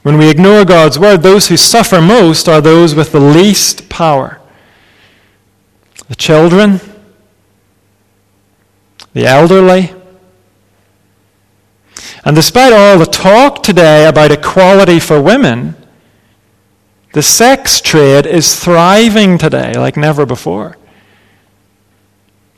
When 0.04 0.18
we 0.18 0.30
ignore 0.30 0.66
God's 0.66 1.00
word, 1.00 1.24
those 1.24 1.48
who 1.48 1.56
suffer 1.56 2.02
most 2.02 2.50
are 2.50 2.60
those 2.60 2.94
with 2.94 3.14
the 3.14 3.22
least 3.22 3.88
power 3.88 4.42
the 6.10 6.16
children, 6.16 6.80
the 9.14 9.26
elderly. 9.26 9.94
And 12.26 12.36
despite 12.36 12.74
all 12.74 12.98
the 12.98 13.06
talk 13.06 13.64
today 13.64 14.08
about 14.08 14.32
equality 14.32 15.00
for 15.00 15.22
women, 15.22 15.76
the 17.18 17.24
sex 17.24 17.82
trade 17.82 18.28
is 18.28 18.60
thriving 18.60 19.40
today 19.40 19.74
like 19.74 19.98
never 19.98 20.24
before. 20.24 20.78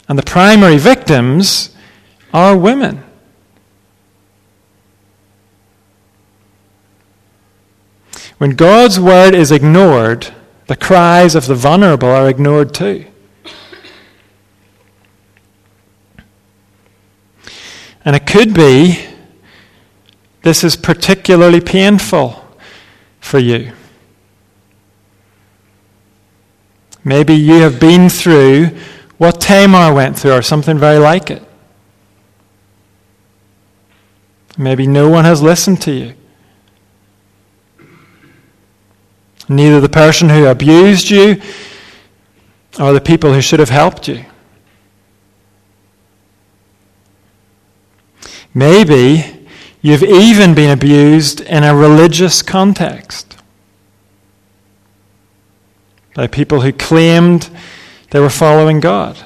And 0.09 0.19
the 0.19 0.23
primary 0.23 0.77
victims 0.77 1.73
are 2.33 2.57
women. 2.57 3.01
When 8.37 8.57
God's 8.57 8.99
word 8.99 9.33
is 9.33 9.49
ignored, 9.49 10.27
the 10.67 10.75
cries 10.75 11.35
of 11.35 11.47
the 11.47 11.55
vulnerable 11.55 12.09
are 12.09 12.27
ignored 12.27 12.73
too. 12.73 13.05
And 18.03 18.13
it 18.13 18.27
could 18.27 18.53
be 18.53 19.07
this 20.41 20.65
is 20.65 20.75
particularly 20.75 21.61
painful 21.61 22.45
for 23.21 23.39
you. 23.39 23.71
Maybe 27.03 27.33
you 27.33 27.61
have 27.61 27.79
been 27.79 28.09
through 28.09 28.77
what 29.17 29.41
Tamar 29.41 29.93
went 29.93 30.17
through, 30.17 30.33
or 30.33 30.41
something 30.41 30.77
very 30.77 30.97
like 30.97 31.29
it. 31.29 31.43
Maybe 34.57 34.87
no 34.87 35.09
one 35.09 35.25
has 35.25 35.41
listened 35.41 35.81
to 35.83 35.91
you. 35.91 36.13
Neither 39.47 39.79
the 39.81 39.89
person 39.89 40.29
who 40.29 40.45
abused 40.45 41.09
you 41.09 41.41
or 42.79 42.93
the 42.93 43.01
people 43.01 43.33
who 43.33 43.41
should 43.41 43.59
have 43.59 43.69
helped 43.69 44.07
you. 44.07 44.25
Maybe 48.53 49.47
you've 49.81 50.03
even 50.03 50.53
been 50.53 50.69
abused 50.69 51.41
in 51.41 51.63
a 51.63 51.75
religious 51.75 52.41
context 52.41 53.28
by 56.19 56.27
people 56.27 56.59
who 56.59 56.73
claimed 56.73 57.49
they 58.09 58.19
were 58.19 58.29
following 58.29 58.81
God. 58.81 59.17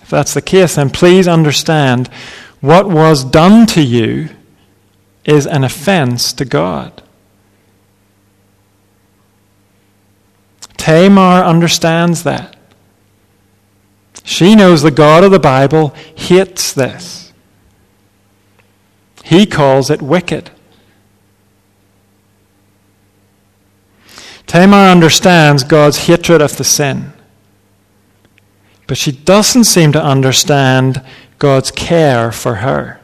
If 0.00 0.08
that's 0.08 0.32
the 0.32 0.40
case, 0.40 0.76
then 0.76 0.88
please 0.88 1.28
understand 1.28 2.08
what 2.62 2.88
was 2.88 3.22
done 3.22 3.66
to 3.66 3.82
you 3.82 4.30
is 5.26 5.46
an 5.46 5.62
offense 5.62 6.32
to 6.32 6.46
God. 6.46 7.02
Tamar 10.78 11.44
understands 11.44 12.22
that. 12.22 12.56
She 14.24 14.54
knows 14.54 14.80
the 14.80 14.90
God 14.90 15.22
of 15.22 15.32
the 15.32 15.38
Bible 15.38 15.94
hates 16.14 16.72
this. 16.72 17.34
He 19.22 19.44
calls 19.44 19.90
it 19.90 20.00
wicked. 20.00 20.50
Tamar 24.52 24.90
understands 24.90 25.64
God's 25.64 25.96
hatred 25.96 26.42
of 26.42 26.58
the 26.58 26.64
sin. 26.64 27.14
But 28.86 28.98
she 28.98 29.10
doesn't 29.10 29.64
seem 29.64 29.92
to 29.92 30.04
understand 30.04 31.02
God's 31.38 31.70
care 31.70 32.30
for 32.30 32.56
her. 32.56 33.00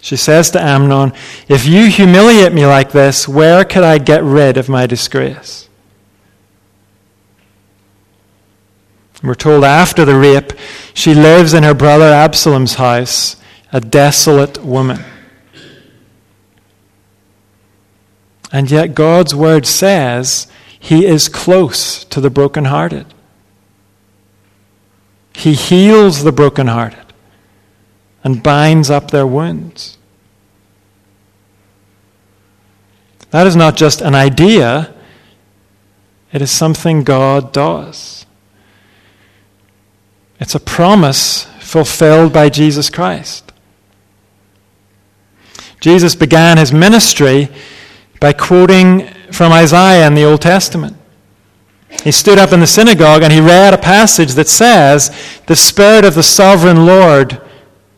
She 0.00 0.14
says 0.14 0.52
to 0.52 0.62
Amnon, 0.62 1.12
If 1.48 1.66
you 1.66 1.86
humiliate 1.88 2.52
me 2.52 2.66
like 2.66 2.92
this, 2.92 3.26
where 3.26 3.64
could 3.64 3.82
I 3.82 3.98
get 3.98 4.22
rid 4.22 4.56
of 4.58 4.68
my 4.68 4.86
disgrace? 4.86 5.68
We're 9.24 9.34
told 9.34 9.64
after 9.64 10.04
the 10.04 10.16
rape, 10.16 10.52
she 10.94 11.14
lives 11.14 11.52
in 11.52 11.64
her 11.64 11.74
brother 11.74 12.12
Absalom's 12.12 12.74
house, 12.74 13.42
a 13.72 13.80
desolate 13.80 14.64
woman. 14.64 15.02
And 18.52 18.70
yet 18.70 18.94
God's 18.94 19.34
word 19.34 19.66
says 19.66 20.46
he 20.78 21.06
is 21.06 21.28
close 21.28 22.04
to 22.04 22.20
the 22.20 22.28
brokenhearted. 22.28 23.06
He 25.34 25.54
heals 25.54 26.22
the 26.22 26.32
brokenhearted 26.32 27.12
and 28.22 28.42
binds 28.42 28.90
up 28.90 29.10
their 29.10 29.26
wounds. 29.26 29.96
That 33.30 33.46
is 33.46 33.56
not 33.56 33.76
just 33.76 34.02
an 34.02 34.14
idea, 34.14 34.92
it 36.32 36.42
is 36.42 36.50
something 36.50 37.02
God 37.02 37.52
does. 37.52 38.26
It's 40.38 40.54
a 40.54 40.60
promise 40.60 41.44
fulfilled 41.60 42.32
by 42.32 42.50
Jesus 42.50 42.90
Christ. 42.90 43.50
Jesus 45.80 46.14
began 46.14 46.58
his 46.58 46.72
ministry 46.72 47.48
by 48.22 48.32
quoting 48.32 49.08
from 49.32 49.50
Isaiah 49.50 50.06
in 50.06 50.14
the 50.14 50.22
Old 50.22 50.42
Testament. 50.42 50.96
He 52.04 52.12
stood 52.12 52.38
up 52.38 52.52
in 52.52 52.60
the 52.60 52.68
synagogue 52.68 53.24
and 53.24 53.32
he 53.32 53.40
read 53.40 53.74
a 53.74 53.78
passage 53.78 54.34
that 54.34 54.46
says, 54.46 55.10
The 55.48 55.56
Spirit 55.56 56.04
of 56.04 56.14
the 56.14 56.22
sovereign 56.22 56.86
Lord 56.86 57.42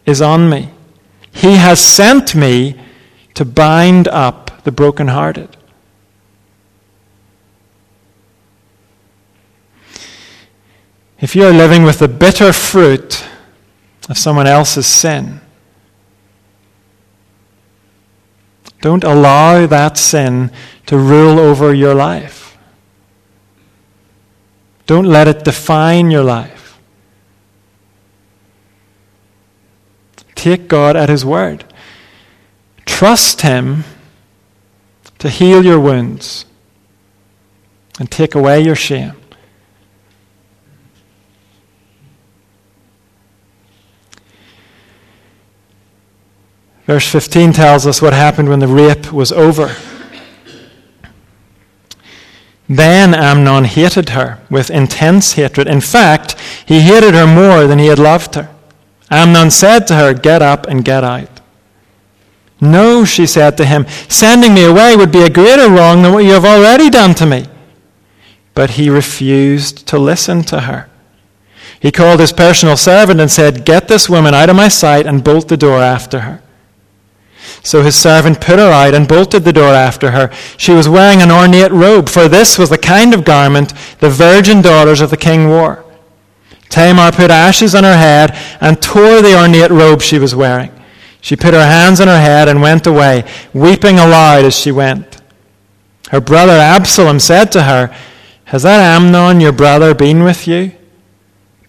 is 0.06 0.22
on 0.22 0.48
me. 0.48 0.70
He 1.30 1.56
has 1.56 1.78
sent 1.78 2.34
me 2.34 2.80
to 3.34 3.44
bind 3.44 4.08
up 4.08 4.64
the 4.64 4.72
brokenhearted. 4.72 5.58
If 11.20 11.36
you 11.36 11.44
are 11.44 11.52
living 11.52 11.82
with 11.82 11.98
the 11.98 12.08
bitter 12.08 12.54
fruit 12.54 13.28
of 14.08 14.16
someone 14.16 14.46
else's 14.46 14.86
sin, 14.86 15.42
Don't 18.84 19.02
allow 19.02 19.66
that 19.66 19.96
sin 19.96 20.50
to 20.84 20.98
rule 20.98 21.38
over 21.40 21.72
your 21.72 21.94
life. 21.94 22.58
Don't 24.84 25.06
let 25.06 25.26
it 25.26 25.42
define 25.42 26.10
your 26.10 26.22
life. 26.22 26.78
Take 30.34 30.68
God 30.68 30.96
at 30.96 31.08
His 31.08 31.24
word. 31.24 31.64
Trust 32.84 33.40
Him 33.40 33.84
to 35.18 35.30
heal 35.30 35.64
your 35.64 35.80
wounds 35.80 36.44
and 37.98 38.10
take 38.10 38.34
away 38.34 38.60
your 38.60 38.76
shame. 38.76 39.16
Verse 46.86 47.10
15 47.10 47.52
tells 47.54 47.86
us 47.86 48.02
what 48.02 48.12
happened 48.12 48.48
when 48.48 48.58
the 48.58 48.68
rape 48.68 49.12
was 49.12 49.32
over. 49.32 49.74
Then 52.68 53.14
Amnon 53.14 53.64
hated 53.64 54.10
her 54.10 54.40
with 54.50 54.70
intense 54.70 55.32
hatred. 55.32 55.66
In 55.66 55.80
fact, 55.80 56.38
he 56.66 56.80
hated 56.80 57.14
her 57.14 57.26
more 57.26 57.66
than 57.66 57.78
he 57.78 57.86
had 57.86 57.98
loved 57.98 58.34
her. 58.34 58.54
Amnon 59.10 59.50
said 59.50 59.86
to 59.86 59.96
her, 59.96 60.14
Get 60.14 60.42
up 60.42 60.66
and 60.66 60.84
get 60.84 61.04
out. 61.04 61.28
No, 62.60 63.04
she 63.04 63.26
said 63.26 63.56
to 63.58 63.66
him, 63.66 63.86
sending 64.08 64.54
me 64.54 64.64
away 64.64 64.96
would 64.96 65.12
be 65.12 65.22
a 65.22 65.30
greater 65.30 65.68
wrong 65.68 66.02
than 66.02 66.12
what 66.12 66.24
you 66.24 66.32
have 66.32 66.44
already 66.44 66.88
done 66.88 67.14
to 67.16 67.26
me. 67.26 67.44
But 68.54 68.70
he 68.70 68.88
refused 68.88 69.86
to 69.88 69.98
listen 69.98 70.42
to 70.44 70.60
her. 70.60 70.88
He 71.80 71.92
called 71.92 72.20
his 72.20 72.32
personal 72.32 72.78
servant 72.78 73.20
and 73.20 73.30
said, 73.30 73.66
Get 73.66 73.88
this 73.88 74.08
woman 74.08 74.32
out 74.32 74.48
of 74.48 74.56
my 74.56 74.68
sight 74.68 75.06
and 75.06 75.22
bolt 75.22 75.48
the 75.48 75.56
door 75.56 75.80
after 75.80 76.20
her. 76.20 76.42
So 77.64 77.82
his 77.82 77.96
servant 77.96 78.42
put 78.42 78.58
her 78.58 78.70
out 78.70 78.94
and 78.94 79.08
bolted 79.08 79.42
the 79.44 79.52
door 79.52 79.72
after 79.72 80.10
her. 80.10 80.30
She 80.58 80.72
was 80.72 80.88
wearing 80.88 81.22
an 81.22 81.30
ornate 81.30 81.72
robe, 81.72 82.10
for 82.10 82.28
this 82.28 82.58
was 82.58 82.68
the 82.68 82.78
kind 82.78 83.14
of 83.14 83.24
garment 83.24 83.72
the 84.00 84.10
virgin 84.10 84.60
daughters 84.60 85.00
of 85.00 85.10
the 85.10 85.16
king 85.16 85.48
wore. 85.48 85.82
Tamar 86.68 87.10
put 87.12 87.30
ashes 87.30 87.74
on 87.74 87.84
her 87.84 87.96
head 87.96 88.32
and 88.60 88.80
tore 88.82 89.22
the 89.22 89.38
ornate 89.38 89.70
robe 89.70 90.02
she 90.02 90.18
was 90.18 90.34
wearing. 90.34 90.70
She 91.22 91.36
put 91.36 91.54
her 91.54 91.66
hands 91.66 92.00
on 92.00 92.08
her 92.08 92.20
head 92.20 92.48
and 92.48 92.60
went 92.60 92.86
away, 92.86 93.24
weeping 93.54 93.98
aloud 93.98 94.44
as 94.44 94.58
she 94.58 94.70
went. 94.70 95.22
Her 96.10 96.20
brother 96.20 96.52
Absalom 96.52 97.18
said 97.18 97.50
to 97.52 97.62
her, 97.62 97.96
Has 98.44 98.64
that 98.64 98.80
Amnon, 98.80 99.40
your 99.40 99.52
brother, 99.52 99.94
been 99.94 100.22
with 100.22 100.46
you? 100.46 100.72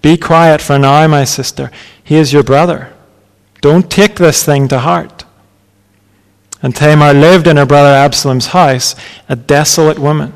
Be 0.01 0.17
quiet 0.17 0.61
for 0.61 0.77
now, 0.77 1.07
my 1.07 1.23
sister. 1.23 1.71
He 2.03 2.15
is 2.15 2.33
your 2.33 2.43
brother. 2.43 2.93
Don't 3.61 3.89
take 3.89 4.15
this 4.17 4.43
thing 4.43 4.67
to 4.67 4.79
heart. 4.79 5.24
And 6.61 6.75
Tamar 6.75 7.13
lived 7.13 7.47
in 7.47 7.57
her 7.57 7.65
brother 7.65 7.89
Absalom's 7.89 8.47
house, 8.47 8.95
a 9.29 9.35
desolate 9.35 9.99
woman. 9.99 10.33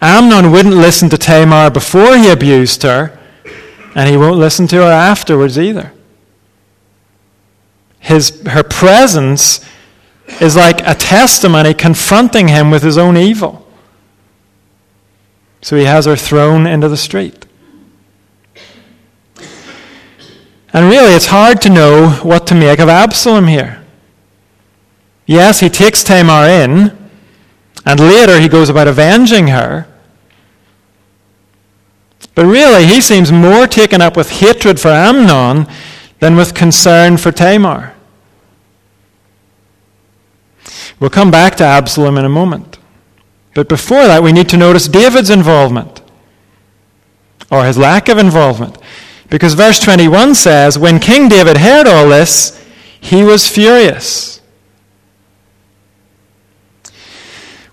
Amnon 0.00 0.52
wouldn't 0.52 0.76
listen 0.76 1.08
to 1.10 1.18
Tamar 1.18 1.70
before 1.70 2.16
he 2.16 2.30
abused 2.30 2.82
her, 2.84 3.18
and 3.94 4.08
he 4.08 4.16
won't 4.16 4.38
listen 4.38 4.66
to 4.68 4.76
her 4.76 4.92
afterwards 4.92 5.58
either. 5.58 5.92
His, 7.98 8.40
her 8.46 8.62
presence 8.62 9.64
is 10.40 10.56
like 10.56 10.80
a 10.86 10.94
testimony 10.94 11.74
confronting 11.74 12.48
him 12.48 12.70
with 12.70 12.82
his 12.82 12.96
own 12.96 13.16
evil. 13.16 13.66
So 15.60 15.76
he 15.76 15.84
has 15.84 16.06
her 16.06 16.16
thrown 16.16 16.66
into 16.66 16.88
the 16.88 16.96
street. 16.96 17.47
And 20.72 20.88
really, 20.88 21.14
it's 21.14 21.26
hard 21.26 21.60
to 21.62 21.70
know 21.70 22.10
what 22.22 22.46
to 22.48 22.54
make 22.54 22.78
of 22.78 22.88
Absalom 22.88 23.46
here. 23.46 23.84
Yes, 25.26 25.60
he 25.60 25.68
takes 25.68 26.04
Tamar 26.04 26.46
in, 26.46 26.96
and 27.86 28.00
later 28.00 28.38
he 28.38 28.48
goes 28.48 28.68
about 28.68 28.88
avenging 28.88 29.48
her. 29.48 29.86
But 32.34 32.46
really, 32.46 32.86
he 32.86 33.00
seems 33.00 33.32
more 33.32 33.66
taken 33.66 34.00
up 34.00 34.16
with 34.16 34.30
hatred 34.30 34.78
for 34.78 34.88
Amnon 34.88 35.66
than 36.20 36.36
with 36.36 36.54
concern 36.54 37.16
for 37.16 37.32
Tamar. 37.32 37.94
We'll 41.00 41.10
come 41.10 41.30
back 41.30 41.56
to 41.56 41.64
Absalom 41.64 42.18
in 42.18 42.24
a 42.24 42.28
moment. 42.28 42.78
But 43.54 43.68
before 43.68 44.06
that, 44.06 44.22
we 44.22 44.32
need 44.32 44.48
to 44.50 44.56
notice 44.56 44.88
David's 44.88 45.30
involvement, 45.30 46.00
or 47.50 47.64
his 47.64 47.78
lack 47.78 48.08
of 48.08 48.18
involvement. 48.18 48.78
Because 49.30 49.54
verse 49.54 49.78
21 49.78 50.34
says, 50.34 50.78
When 50.78 50.98
King 50.98 51.28
David 51.28 51.58
heard 51.58 51.86
all 51.86 52.08
this, 52.08 52.64
he 53.00 53.22
was 53.22 53.48
furious. 53.48 54.40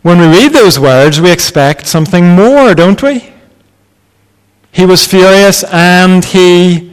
When 0.02 0.20
we 0.20 0.28
read 0.28 0.54
those 0.54 0.80
words, 0.80 1.20
we 1.20 1.32
expect 1.32 1.88
something 1.88 2.28
more, 2.28 2.76
don't 2.76 3.02
we? 3.02 3.34
He 4.72 4.86
was 4.86 5.08
furious 5.08 5.64
and 5.64 6.24
he. 6.24 6.92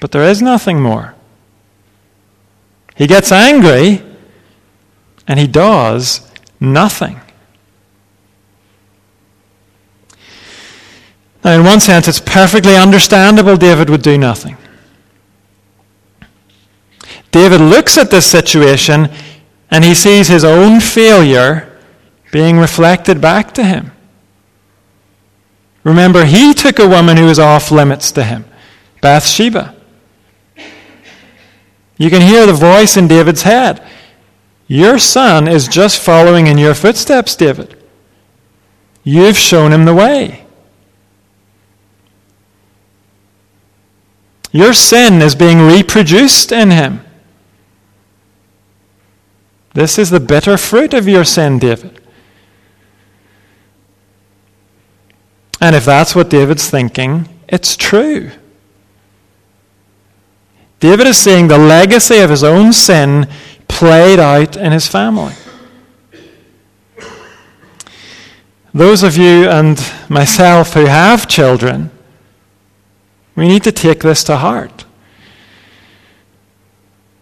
But 0.00 0.12
there 0.12 0.22
is 0.22 0.40
nothing 0.40 0.80
more. 0.80 1.14
He 2.94 3.06
gets 3.06 3.32
angry 3.32 4.02
and 5.26 5.40
he 5.40 5.46
does 5.46 6.30
nothing. 6.60 7.20
Now, 11.48 11.54
in 11.54 11.64
one 11.64 11.80
sense, 11.80 12.06
it's 12.06 12.20
perfectly 12.20 12.76
understandable 12.76 13.56
David 13.56 13.88
would 13.88 14.02
do 14.02 14.18
nothing. 14.18 14.58
David 17.30 17.62
looks 17.62 17.96
at 17.96 18.10
this 18.10 18.30
situation 18.30 19.08
and 19.70 19.82
he 19.82 19.94
sees 19.94 20.28
his 20.28 20.44
own 20.44 20.78
failure 20.78 21.74
being 22.32 22.58
reflected 22.58 23.22
back 23.22 23.54
to 23.54 23.64
him. 23.64 23.92
Remember, 25.84 26.26
he 26.26 26.52
took 26.52 26.78
a 26.78 26.86
woman 26.86 27.16
who 27.16 27.24
was 27.24 27.38
off 27.38 27.70
limits 27.70 28.12
to 28.12 28.24
him, 28.24 28.44
Bathsheba. 29.00 29.74
You 31.96 32.10
can 32.10 32.20
hear 32.20 32.44
the 32.44 32.52
voice 32.52 32.98
in 32.98 33.08
David's 33.08 33.44
head. 33.44 33.82
Your 34.66 34.98
son 34.98 35.48
is 35.48 35.66
just 35.66 35.98
following 35.98 36.46
in 36.46 36.58
your 36.58 36.74
footsteps, 36.74 37.34
David. 37.34 37.74
You've 39.02 39.38
shown 39.38 39.72
him 39.72 39.86
the 39.86 39.94
way. 39.94 40.44
Your 44.50 44.72
sin 44.72 45.20
is 45.20 45.34
being 45.34 45.60
reproduced 45.60 46.52
in 46.52 46.70
him. 46.70 47.04
This 49.74 49.98
is 49.98 50.10
the 50.10 50.20
bitter 50.20 50.56
fruit 50.56 50.94
of 50.94 51.06
your 51.06 51.24
sin, 51.24 51.58
David. 51.58 52.00
And 55.60 55.76
if 55.76 55.84
that's 55.84 56.14
what 56.14 56.30
David's 56.30 56.70
thinking, 56.70 57.28
it's 57.48 57.76
true. 57.76 58.30
David 60.80 61.08
is 61.08 61.16
seeing 61.16 61.48
the 61.48 61.58
legacy 61.58 62.18
of 62.18 62.30
his 62.30 62.44
own 62.44 62.72
sin 62.72 63.28
played 63.66 64.18
out 64.18 64.56
in 64.56 64.72
his 64.72 64.86
family. 64.86 65.34
Those 68.72 69.02
of 69.02 69.16
you 69.16 69.48
and 69.48 69.76
myself 70.08 70.74
who 70.74 70.86
have 70.86 71.26
children, 71.26 71.90
we 73.38 73.46
need 73.46 73.62
to 73.62 73.70
take 73.70 74.00
this 74.00 74.24
to 74.24 74.36
heart. 74.36 74.84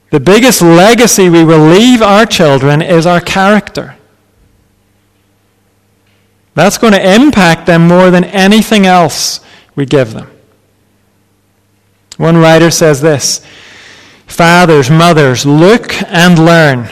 The 0.09 0.19
biggest 0.19 0.63
legacy 0.63 1.29
we 1.29 1.45
will 1.45 1.69
leave 1.69 2.01
our 2.01 2.25
children 2.25 2.81
is 2.81 3.05
our 3.05 3.21
character. 3.21 3.97
That's 6.55 6.79
going 6.79 6.95
to 6.95 7.15
impact 7.15 7.67
them 7.67 7.87
more 7.87 8.11
than 8.11 8.25
anything 8.25 8.87
else 8.87 9.41
we 9.75 9.85
give 9.85 10.15
them. 10.15 10.31
One 12.17 12.39
writer 12.39 12.71
says 12.71 13.03
this 13.03 13.45
Fathers, 14.27 14.89
mothers, 14.89 15.45
look 15.45 16.03
and 16.05 16.39
learn. 16.39 16.89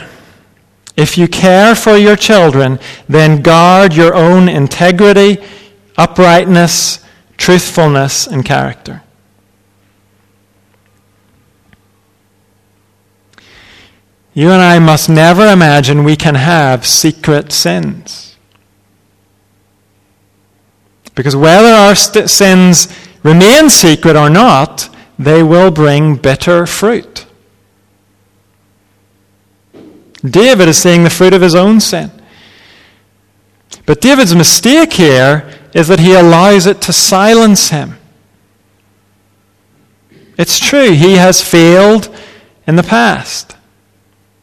If 0.98 1.16
you 1.16 1.28
care 1.28 1.74
for 1.74 1.96
your 1.96 2.14
children, 2.14 2.78
then 3.08 3.40
guard 3.40 3.94
your 3.94 4.14
own 4.14 4.50
integrity, 4.50 5.42
uprightness, 5.96 7.02
truthfulness, 7.38 8.26
and 8.26 8.44
character. 8.44 9.00
You 14.34 14.50
and 14.50 14.60
I 14.60 14.80
must 14.80 15.08
never 15.08 15.46
imagine 15.46 16.02
we 16.02 16.16
can 16.16 16.34
have 16.34 16.84
secret 16.84 17.52
sins. 17.52 18.36
Because 21.14 21.36
whether 21.36 21.68
our 21.68 21.94
st- 21.94 22.28
sins 22.28 22.88
remain 23.22 23.70
secret 23.70 24.16
or 24.16 24.28
not, 24.28 24.88
they 25.16 25.44
will 25.44 25.70
bring 25.70 26.16
bitter 26.16 26.66
fruit. 26.66 27.26
David 30.28 30.68
is 30.68 30.78
seeing 30.78 31.04
the 31.04 31.10
fruit 31.10 31.32
of 31.32 31.42
his 31.42 31.54
own 31.54 31.80
sin. 31.80 32.10
But 33.86 34.00
David's 34.00 34.34
mistake 34.34 34.94
here 34.94 35.48
is 35.74 35.86
that 35.88 36.00
he 36.00 36.14
allows 36.14 36.66
it 36.66 36.80
to 36.82 36.92
silence 36.92 37.68
him. 37.68 37.98
It's 40.36 40.58
true, 40.58 40.92
he 40.92 41.14
has 41.14 41.42
failed 41.42 42.12
in 42.66 42.74
the 42.74 42.82
past. 42.82 43.56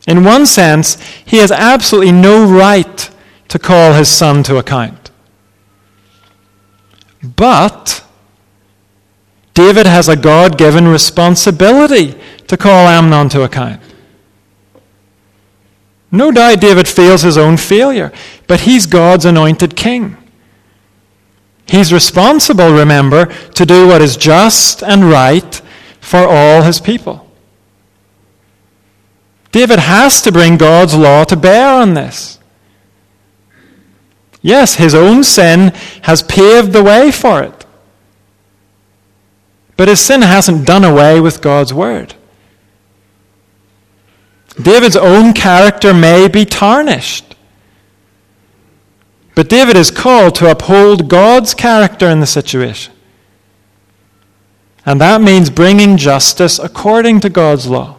In 0.08 0.24
one 0.24 0.46
sense, 0.46 1.02
he 1.26 1.38
has 1.38 1.52
absolutely 1.52 2.12
no 2.12 2.46
right 2.46 3.10
to 3.50 3.60
call 3.60 3.94
his 3.94 4.10
son 4.10 4.44
to 4.44 4.58
account. 4.58 5.12
But 7.24 8.04
David 9.54 9.86
has 9.86 10.10
a 10.10 10.16
God 10.16 10.58
given 10.58 10.88
responsibility 10.88 12.16
to 12.48 12.58
call 12.58 12.88
Amnon 12.88 13.30
to 13.30 13.44
account. 13.44 13.82
No 16.12 16.32
doubt 16.32 16.60
David 16.60 16.88
feels 16.88 17.22
his 17.22 17.38
own 17.38 17.58
failure, 17.58 18.12
but 18.48 18.62
he's 18.62 18.86
God's 18.86 19.26
anointed 19.26 19.76
king. 19.76 20.18
He's 21.68 21.94
responsible, 21.94 22.74
remember, 22.74 23.28
to 23.28 23.66
do 23.66 23.88
what 23.88 24.02
is 24.02 24.18
just 24.18 24.84
and 24.84 25.10
right 25.10 25.62
for 26.02 26.28
all 26.28 26.64
his 26.64 26.82
people. 26.82 27.31
David 29.52 29.80
has 29.80 30.22
to 30.22 30.32
bring 30.32 30.58
God's 30.58 30.96
law 30.96 31.24
to 31.26 31.36
bear 31.36 31.82
on 31.82 31.94
this. 31.94 32.40
Yes, 34.42 34.76
his 34.76 34.96
own 34.96 35.24
sin 35.24 35.72
has 36.04 36.24
paved 36.24 36.72
the 36.72 36.84
way 36.84 37.12
for 37.12 37.44
it. 37.44 37.66
But 39.78 39.88
his 39.88 40.00
sin 40.00 40.22
hasn't 40.22 40.66
done 40.66 40.84
away 40.84 41.20
with 41.20 41.42
God's 41.42 41.74
word. 41.74 42.16
David's 44.62 44.98
own 44.98 45.34
character 45.34 45.94
may 45.94 46.28
be 46.28 46.46
tarnished. 46.46 47.36
But 49.36 49.50
David 49.50 49.76
is 49.76 49.92
called 49.92 50.36
to 50.36 50.52
uphold 50.52 51.10
God's 51.10 51.54
character 51.54 52.08
in 52.10 52.20
the 52.20 52.28
situation. 52.28 52.94
And 54.86 55.00
that 55.00 55.22
means 55.22 55.50
bringing 55.50 55.98
justice 55.98 56.60
according 56.60 57.20
to 57.22 57.30
God's 57.30 57.68
law. 57.68 57.98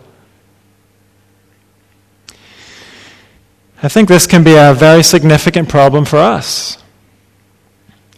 I 3.82 3.88
think 3.88 4.08
this 4.08 4.26
can 4.26 4.44
be 4.44 4.54
a 4.54 4.72
very 4.72 5.02
significant 5.02 5.68
problem 5.68 6.04
for 6.04 6.18
us, 6.18 6.78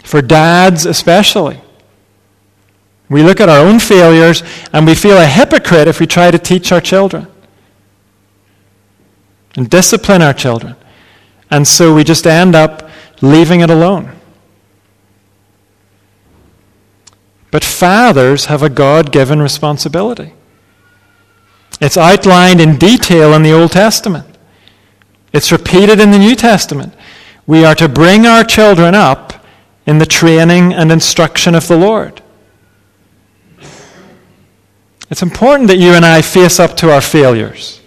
for 0.02 0.20
dads 0.20 0.84
especially. 0.84 1.60
We 3.08 3.22
look 3.22 3.40
at 3.40 3.48
our 3.48 3.64
own 3.64 3.78
failures 3.80 4.42
and 4.72 4.86
we 4.86 4.94
feel 4.94 5.18
a 5.18 5.26
hypocrite 5.26 5.88
if 5.88 6.00
we 6.00 6.06
try 6.06 6.30
to 6.30 6.38
teach 6.38 6.72
our 6.72 6.80
children 6.80 7.26
and 9.56 9.70
discipline 9.70 10.22
our 10.22 10.32
children. 10.32 10.76
And 11.50 11.66
so 11.66 11.94
we 11.94 12.04
just 12.04 12.26
end 12.26 12.54
up 12.54 12.90
leaving 13.20 13.60
it 13.60 13.70
alone. 13.70 14.10
But 17.50 17.62
fathers 17.62 18.46
have 18.46 18.62
a 18.62 18.68
God 18.68 19.12
given 19.12 19.40
responsibility. 19.40 20.32
It's 21.80 21.96
outlined 21.96 22.60
in 22.60 22.78
detail 22.78 23.32
in 23.34 23.42
the 23.42 23.52
Old 23.52 23.72
Testament, 23.72 24.26
it's 25.34 25.50
repeated 25.50 25.98
in 25.98 26.12
the 26.12 26.18
New 26.18 26.36
Testament. 26.36 26.94
We 27.44 27.64
are 27.64 27.74
to 27.74 27.88
bring 27.88 28.24
our 28.24 28.44
children 28.44 28.94
up 28.94 29.44
in 29.84 29.98
the 29.98 30.06
training 30.06 30.72
and 30.72 30.92
instruction 30.92 31.56
of 31.56 31.66
the 31.66 31.76
Lord. 31.76 32.22
It's 35.10 35.22
important 35.22 35.68
that 35.68 35.76
you 35.76 35.90
and 35.90 36.06
I 36.06 36.22
face 36.22 36.60
up 36.60 36.76
to 36.78 36.92
our 36.92 37.00
failures. 37.00 37.80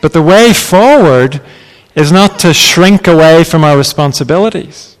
But 0.00 0.14
the 0.14 0.22
way 0.22 0.54
forward 0.54 1.42
is 1.94 2.10
not 2.10 2.38
to 2.40 2.54
shrink 2.54 3.06
away 3.06 3.44
from 3.44 3.64
our 3.64 3.76
responsibilities. 3.76 4.96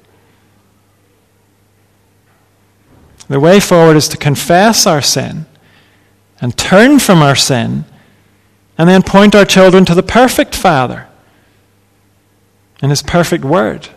The 3.28 3.40
way 3.40 3.60
forward 3.60 3.96
is 3.96 4.08
to 4.08 4.18
confess 4.18 4.86
our 4.86 5.00
sin 5.02 5.46
and 6.40 6.56
turn 6.56 6.98
from 6.98 7.22
our 7.22 7.36
sin 7.36 7.86
and 8.78 8.88
then 8.88 9.02
point 9.02 9.34
our 9.34 9.44
children 9.44 9.84
to 9.84 9.94
the 9.94 10.02
perfect 10.02 10.54
Father 10.54 11.08
and 12.80 12.90
His 12.90 13.02
perfect 13.02 13.44
Word. 13.44 13.88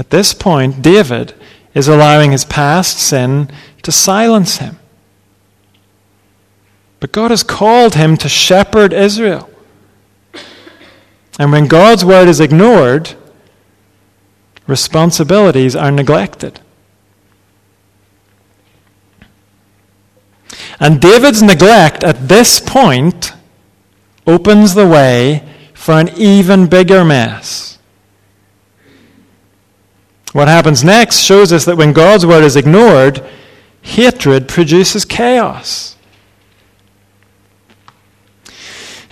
At 0.00 0.08
this 0.08 0.32
point, 0.32 0.80
David 0.80 1.34
is 1.74 1.86
allowing 1.86 2.32
his 2.32 2.44
past 2.44 2.98
sin 2.98 3.50
to 3.82 3.92
silence 3.92 4.56
him. 4.56 4.78
But 7.00 7.12
God 7.12 7.30
has 7.30 7.42
called 7.42 7.94
him 7.94 8.16
to 8.16 8.28
shepherd 8.28 8.94
Israel. 8.94 9.50
And 11.38 11.52
when 11.52 11.68
God's 11.68 12.04
word 12.04 12.28
is 12.28 12.40
ignored, 12.40 13.14
responsibilities 14.66 15.76
are 15.76 15.90
neglected. 15.90 16.60
And 20.80 21.00
David's 21.00 21.42
neglect 21.42 22.02
at 22.02 22.28
this 22.28 22.58
point 22.58 23.34
opens 24.26 24.74
the 24.74 24.88
way 24.88 25.46
for 25.74 25.92
an 25.92 26.08
even 26.16 26.66
bigger 26.66 27.04
mess. 27.04 27.78
What 30.32 30.48
happens 30.48 30.82
next 30.82 31.20
shows 31.20 31.52
us 31.52 31.64
that 31.66 31.76
when 31.76 31.92
God's 31.92 32.24
word 32.24 32.44
is 32.44 32.56
ignored, 32.56 33.22
hatred 33.82 34.48
produces 34.48 35.04
chaos. 35.04 35.96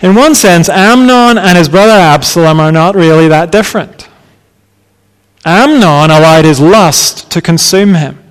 In 0.01 0.15
one 0.15 0.33
sense, 0.33 0.69
Amnon 0.69 1.37
and 1.37 1.57
his 1.57 1.67
brother 1.67 1.91
Absalom 1.91 2.59
are 2.59 2.71
not 2.71 2.95
really 2.95 3.27
that 3.27 3.51
different. 3.51 4.07
Amnon 5.43 6.09
allowed 6.09 6.45
his 6.45 6.61
lust 6.61 7.29
to 7.31 7.41
consume 7.41 7.95
him. 7.95 8.28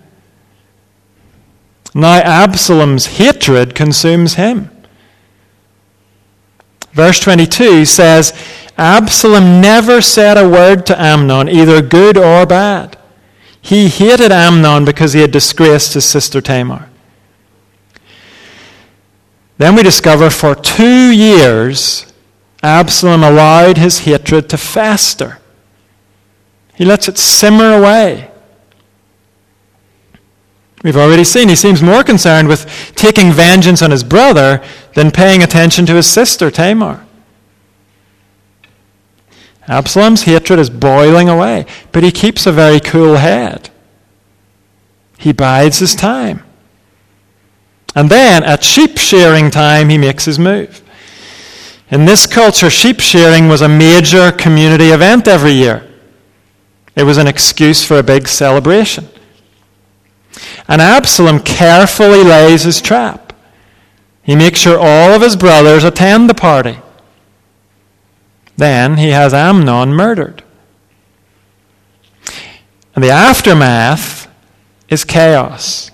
Now 1.94 2.18
Absalom's 2.18 3.06
hatred 3.06 3.74
consumes 3.74 4.34
him. 4.34 4.70
Verse 6.92 7.20
22 7.20 7.84
says, 7.84 8.32
Absalom 8.76 9.60
never 9.60 10.00
said 10.00 10.36
a 10.36 10.48
word 10.48 10.86
to 10.86 11.00
Amnon, 11.00 11.48
either 11.48 11.82
good 11.82 12.16
or 12.16 12.46
bad. 12.46 12.96
He 13.60 13.88
hated 13.88 14.32
Amnon 14.32 14.84
because 14.84 15.12
he 15.12 15.20
had 15.20 15.30
disgraced 15.30 15.94
his 15.94 16.04
sister 16.04 16.40
Tamar. 16.40 16.88
Then 19.58 19.74
we 19.74 19.82
discover 19.82 20.30
for 20.30 20.54
two 20.54 21.10
years, 21.10 22.12
Absalom 22.62 23.24
allowed 23.24 23.76
his 23.76 24.00
hatred 24.00 24.48
to 24.50 24.56
fester. 24.56 25.38
He 26.74 26.84
lets 26.84 27.08
it 27.08 27.18
simmer 27.18 27.74
away. 27.74 28.27
We've 30.84 30.96
already 30.96 31.24
seen 31.24 31.48
he 31.48 31.56
seems 31.56 31.82
more 31.82 32.04
concerned 32.04 32.48
with 32.48 32.92
taking 32.94 33.32
vengeance 33.32 33.82
on 33.82 33.90
his 33.90 34.04
brother 34.04 34.62
than 34.94 35.10
paying 35.10 35.42
attention 35.42 35.86
to 35.86 35.94
his 35.94 36.06
sister 36.06 36.50
Tamar. 36.50 37.04
Absalom's 39.66 40.22
hatred 40.22 40.58
is 40.58 40.70
boiling 40.70 41.28
away, 41.28 41.66
but 41.92 42.02
he 42.02 42.10
keeps 42.10 42.46
a 42.46 42.52
very 42.52 42.80
cool 42.80 43.16
head. 43.16 43.70
He 45.18 45.32
bides 45.32 45.80
his 45.80 45.94
time. 45.94 46.42
And 47.94 48.08
then 48.08 48.44
at 48.44 48.62
sheep 48.62 48.96
shearing 48.96 49.50
time, 49.50 49.88
he 49.88 49.98
makes 49.98 50.24
his 50.24 50.38
move. 50.38 50.82
In 51.90 52.04
this 52.04 52.26
culture, 52.26 52.70
sheep 52.70 53.00
shearing 53.00 53.48
was 53.48 53.62
a 53.62 53.68
major 53.68 54.30
community 54.30 54.88
event 54.90 55.26
every 55.26 55.52
year. 55.52 55.86
It 56.94 57.02
was 57.02 57.18
an 57.18 57.26
excuse 57.26 57.84
for 57.84 57.98
a 57.98 58.02
big 58.02 58.28
celebration. 58.28 59.08
And 60.66 60.80
Absalom 60.80 61.40
carefully 61.40 62.22
lays 62.22 62.62
his 62.62 62.80
trap. 62.80 63.32
He 64.22 64.36
makes 64.36 64.60
sure 64.60 64.78
all 64.78 65.14
of 65.14 65.22
his 65.22 65.36
brothers 65.36 65.84
attend 65.84 66.28
the 66.28 66.34
party. 66.34 66.78
Then 68.56 68.96
he 68.98 69.10
has 69.10 69.32
Amnon 69.32 69.94
murdered. 69.94 70.42
And 72.94 73.04
the 73.04 73.10
aftermath 73.10 74.28
is 74.88 75.04
chaos. 75.04 75.90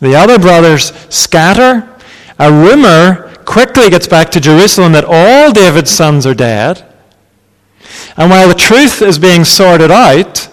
The 0.00 0.14
other 0.14 0.38
brothers 0.38 0.92
scatter. 1.12 1.88
A 2.38 2.52
rumor 2.52 3.34
quickly 3.44 3.90
gets 3.90 4.06
back 4.06 4.30
to 4.30 4.40
Jerusalem 4.40 4.92
that 4.92 5.04
all 5.06 5.52
David's 5.52 5.90
sons 5.90 6.24
are 6.26 6.34
dead. 6.34 6.84
And 8.16 8.30
while 8.30 8.48
the 8.48 8.54
truth 8.54 9.02
is 9.02 9.18
being 9.18 9.44
sorted 9.44 9.90
out, 9.90 10.48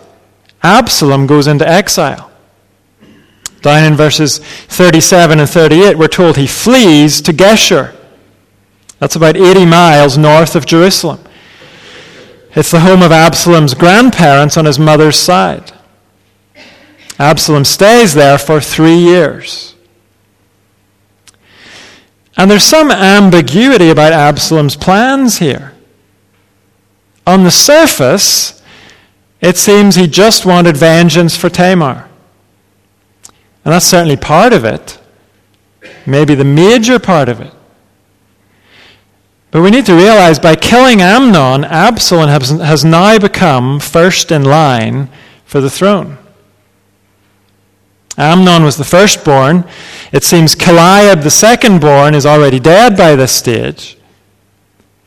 Absalom 0.64 1.28
goes 1.28 1.46
into 1.46 1.68
exile. 1.70 2.25
Down 3.66 3.84
in 3.84 3.96
verses 3.96 4.38
37 4.38 5.40
and 5.40 5.50
38, 5.50 5.98
we're 5.98 6.08
told 6.08 6.38
he 6.38 6.46
flees 6.46 7.20
to 7.22 7.34
Geshur. 7.34 7.96
That's 9.00 9.16
about 9.16 9.36
80 9.36 9.66
miles 9.66 10.20
north 10.20 10.56
of 10.56 10.68
Jerusalem. 10.68 11.20
It's 12.56 12.70
the 12.70 12.82
home 12.82 13.02
of 13.02 13.12
Absalom's 13.12 13.74
grandparents 13.74 14.56
on 14.56 14.66
his 14.66 14.78
mother's 14.78 15.16
side. 15.16 15.72
Absalom 17.18 17.66
stays 17.66 18.14
there 18.14 18.38
for 18.38 18.62
three 18.62 19.00
years. 19.00 19.74
And 22.38 22.52
there's 22.52 22.64
some 22.64 22.92
ambiguity 22.92 23.90
about 23.90 24.14
Absalom's 24.14 24.76
plans 24.76 25.40
here. 25.40 25.74
On 27.26 27.44
the 27.44 27.50
surface, 27.50 28.62
it 29.42 29.58
seems 29.58 29.96
he 29.96 30.06
just 30.06 30.46
wanted 30.46 30.78
vengeance 30.78 31.36
for 31.36 31.50
Tamar. 31.50 32.08
And 33.66 33.74
that's 33.74 33.86
certainly 33.86 34.16
part 34.16 34.54
of 34.54 34.64
it, 34.64 35.00
maybe 36.06 36.36
the 36.36 36.46
major 36.46 37.00
part 37.00 37.28
of 37.28 37.42
it. 37.42 37.52
But 39.50 39.62
we 39.62 39.72
need 39.72 39.86
to 39.88 39.96
realize 39.96 40.38
by 40.38 40.56
killing 40.56 41.02
Amnon, 41.02 41.64
Absalom 41.64 42.30
has, 42.30 42.50
has 42.50 42.86
now 42.86 43.18
become 43.18 43.80
first 43.80 44.32
in 44.32 44.44
line 44.44 45.10
for 45.46 45.62
the 45.62 45.70
throne. 45.70 46.18
Amnon 48.18 48.64
was 48.64 48.78
the 48.78 48.84
firstborn. 48.84 49.66
It 50.12 50.24
seems 50.24 50.56
Chileab, 50.56 51.24
the 51.24 51.30
secondborn, 51.30 52.14
is 52.14 52.26
already 52.26 52.60
dead 52.60 52.96
by 52.96 53.16
this 53.16 53.32
stage. 53.32 53.98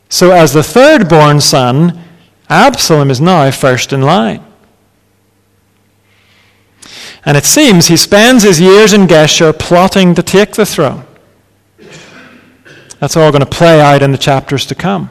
So, 0.09 0.31
as 0.31 0.53
the 0.53 0.61
thirdborn 0.61 1.41
son, 1.41 2.03
Absalom 2.49 3.09
is 3.09 3.21
now 3.21 3.49
first 3.51 3.93
in 3.93 4.01
line. 4.01 4.43
And 7.25 7.35
it 7.35 7.45
seems 7.45 7.87
he 7.87 7.97
spends 7.97 8.43
his 8.43 8.61
years 8.61 8.93
in 8.93 9.07
Geshur 9.07 9.57
plotting 9.57 10.15
to 10.15 10.23
take 10.23 10.53
the 10.53 10.65
throne. 10.65 11.05
That's 12.99 13.15
all 13.15 13.31
going 13.31 13.41
to 13.41 13.45
play 13.45 13.81
out 13.81 14.01
in 14.01 14.11
the 14.11 14.17
chapters 14.17 14.65
to 14.67 14.75
come. 14.75 15.09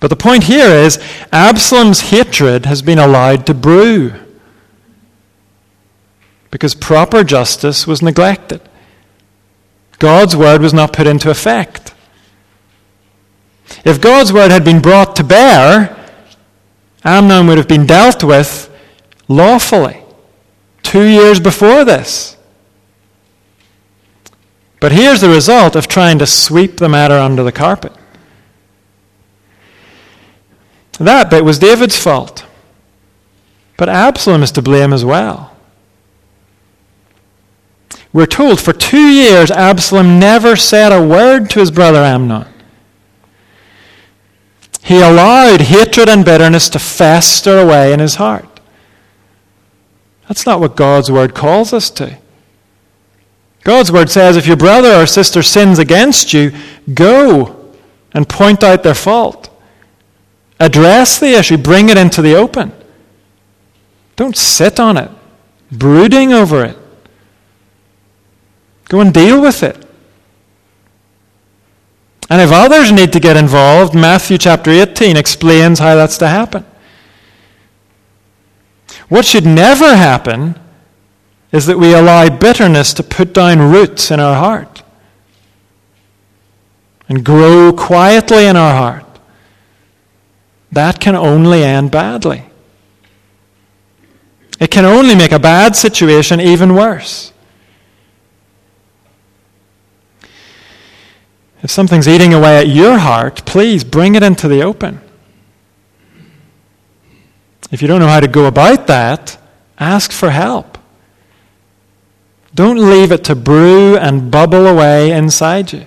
But 0.00 0.08
the 0.08 0.16
point 0.16 0.44
here 0.44 0.68
is 0.68 0.98
Absalom's 1.32 2.00
hatred 2.10 2.66
has 2.66 2.82
been 2.82 2.98
allowed 2.98 3.46
to 3.46 3.54
brew 3.54 4.12
because 6.50 6.74
proper 6.74 7.24
justice 7.24 7.86
was 7.86 8.02
neglected. 8.02 8.60
God's 9.98 10.36
word 10.36 10.60
was 10.60 10.74
not 10.74 10.92
put 10.92 11.06
into 11.06 11.30
effect. 11.30 11.94
If 13.84 14.00
God's 14.00 14.32
word 14.32 14.50
had 14.50 14.64
been 14.64 14.80
brought 14.80 15.16
to 15.16 15.24
bear, 15.24 15.96
Amnon 17.04 17.46
would 17.46 17.58
have 17.58 17.68
been 17.68 17.86
dealt 17.86 18.22
with 18.22 18.70
lawfully 19.28 20.02
two 20.82 21.04
years 21.04 21.40
before 21.40 21.84
this. 21.84 22.36
But 24.80 24.92
here's 24.92 25.20
the 25.20 25.28
result 25.28 25.74
of 25.74 25.88
trying 25.88 26.18
to 26.18 26.26
sweep 26.26 26.76
the 26.76 26.88
matter 26.88 27.18
under 27.18 27.42
the 27.42 27.52
carpet. 27.52 27.92
That 30.98 31.30
bit 31.30 31.44
was 31.44 31.58
David's 31.58 32.00
fault. 32.00 32.46
But 33.76 33.88
Absalom 33.88 34.42
is 34.42 34.52
to 34.52 34.62
blame 34.62 34.92
as 34.92 35.04
well. 35.04 35.56
We're 38.12 38.26
told 38.26 38.60
for 38.60 38.72
two 38.72 39.08
years 39.08 39.50
Absalom 39.50 40.18
never 40.18 40.56
said 40.56 40.90
a 40.90 41.06
word 41.06 41.50
to 41.50 41.60
his 41.60 41.70
brother 41.70 41.98
Amnon. 41.98 42.46
He 44.82 45.00
allowed 45.00 45.62
hatred 45.62 46.08
and 46.08 46.24
bitterness 46.24 46.70
to 46.70 46.78
fester 46.78 47.58
away 47.58 47.92
in 47.92 48.00
his 48.00 48.14
heart. 48.14 48.55
That's 50.28 50.46
not 50.46 50.60
what 50.60 50.76
God's 50.76 51.10
word 51.10 51.34
calls 51.34 51.72
us 51.72 51.90
to. 51.90 52.18
God's 53.62 53.90
word 53.90 54.10
says 54.10 54.36
if 54.36 54.46
your 54.46 54.56
brother 54.56 54.94
or 54.94 55.06
sister 55.06 55.42
sins 55.42 55.78
against 55.78 56.32
you, 56.32 56.52
go 56.94 57.72
and 58.12 58.28
point 58.28 58.62
out 58.62 58.82
their 58.82 58.94
fault. 58.94 59.50
Address 60.58 61.18
the 61.18 61.38
issue, 61.38 61.56
bring 61.56 61.88
it 61.88 61.98
into 61.98 62.22
the 62.22 62.34
open. 62.34 62.72
Don't 64.14 64.36
sit 64.36 64.80
on 64.80 64.96
it, 64.96 65.10
brooding 65.70 66.32
over 66.32 66.64
it. 66.64 66.78
Go 68.88 69.00
and 69.00 69.12
deal 69.12 69.40
with 69.40 69.62
it. 69.62 69.84
And 72.30 72.40
if 72.40 72.50
others 72.50 72.90
need 72.90 73.12
to 73.12 73.20
get 73.20 73.36
involved, 73.36 73.94
Matthew 73.94 74.38
chapter 74.38 74.70
18 74.70 75.16
explains 75.16 75.78
how 75.78 75.94
that's 75.94 76.18
to 76.18 76.28
happen. 76.28 76.64
What 79.08 79.24
should 79.24 79.46
never 79.46 79.94
happen 79.96 80.58
is 81.52 81.66
that 81.66 81.78
we 81.78 81.94
allow 81.94 82.28
bitterness 82.28 82.92
to 82.94 83.02
put 83.02 83.32
down 83.32 83.60
roots 83.60 84.10
in 84.10 84.18
our 84.18 84.34
heart 84.34 84.82
and 87.08 87.24
grow 87.24 87.72
quietly 87.72 88.46
in 88.46 88.56
our 88.56 88.74
heart. 88.74 89.02
that 90.72 91.00
can 91.00 91.14
only 91.14 91.62
end 91.64 91.90
badly. 91.90 92.44
It 94.60 94.70
can 94.70 94.84
only 94.84 95.14
make 95.14 95.32
a 95.32 95.38
bad 95.38 95.76
situation 95.76 96.40
even 96.40 96.74
worse. 96.74 97.32
If 101.62 101.70
something's 101.70 102.08
eating 102.08 102.34
away 102.34 102.58
at 102.58 102.68
your 102.68 102.98
heart, 102.98 103.46
please 103.46 103.84
bring 103.84 104.16
it 104.16 104.22
into 104.22 104.48
the 104.48 104.62
open. 104.62 105.00
If 107.70 107.82
you 107.82 107.88
don't 107.88 108.00
know 108.00 108.08
how 108.08 108.20
to 108.20 108.28
go 108.28 108.46
about 108.46 108.86
that, 108.86 109.38
ask 109.78 110.12
for 110.12 110.30
help. 110.30 110.78
Don't 112.54 112.78
leave 112.78 113.12
it 113.12 113.24
to 113.24 113.34
brew 113.34 113.96
and 113.96 114.30
bubble 114.30 114.66
away 114.66 115.10
inside 115.10 115.72
you. 115.72 115.84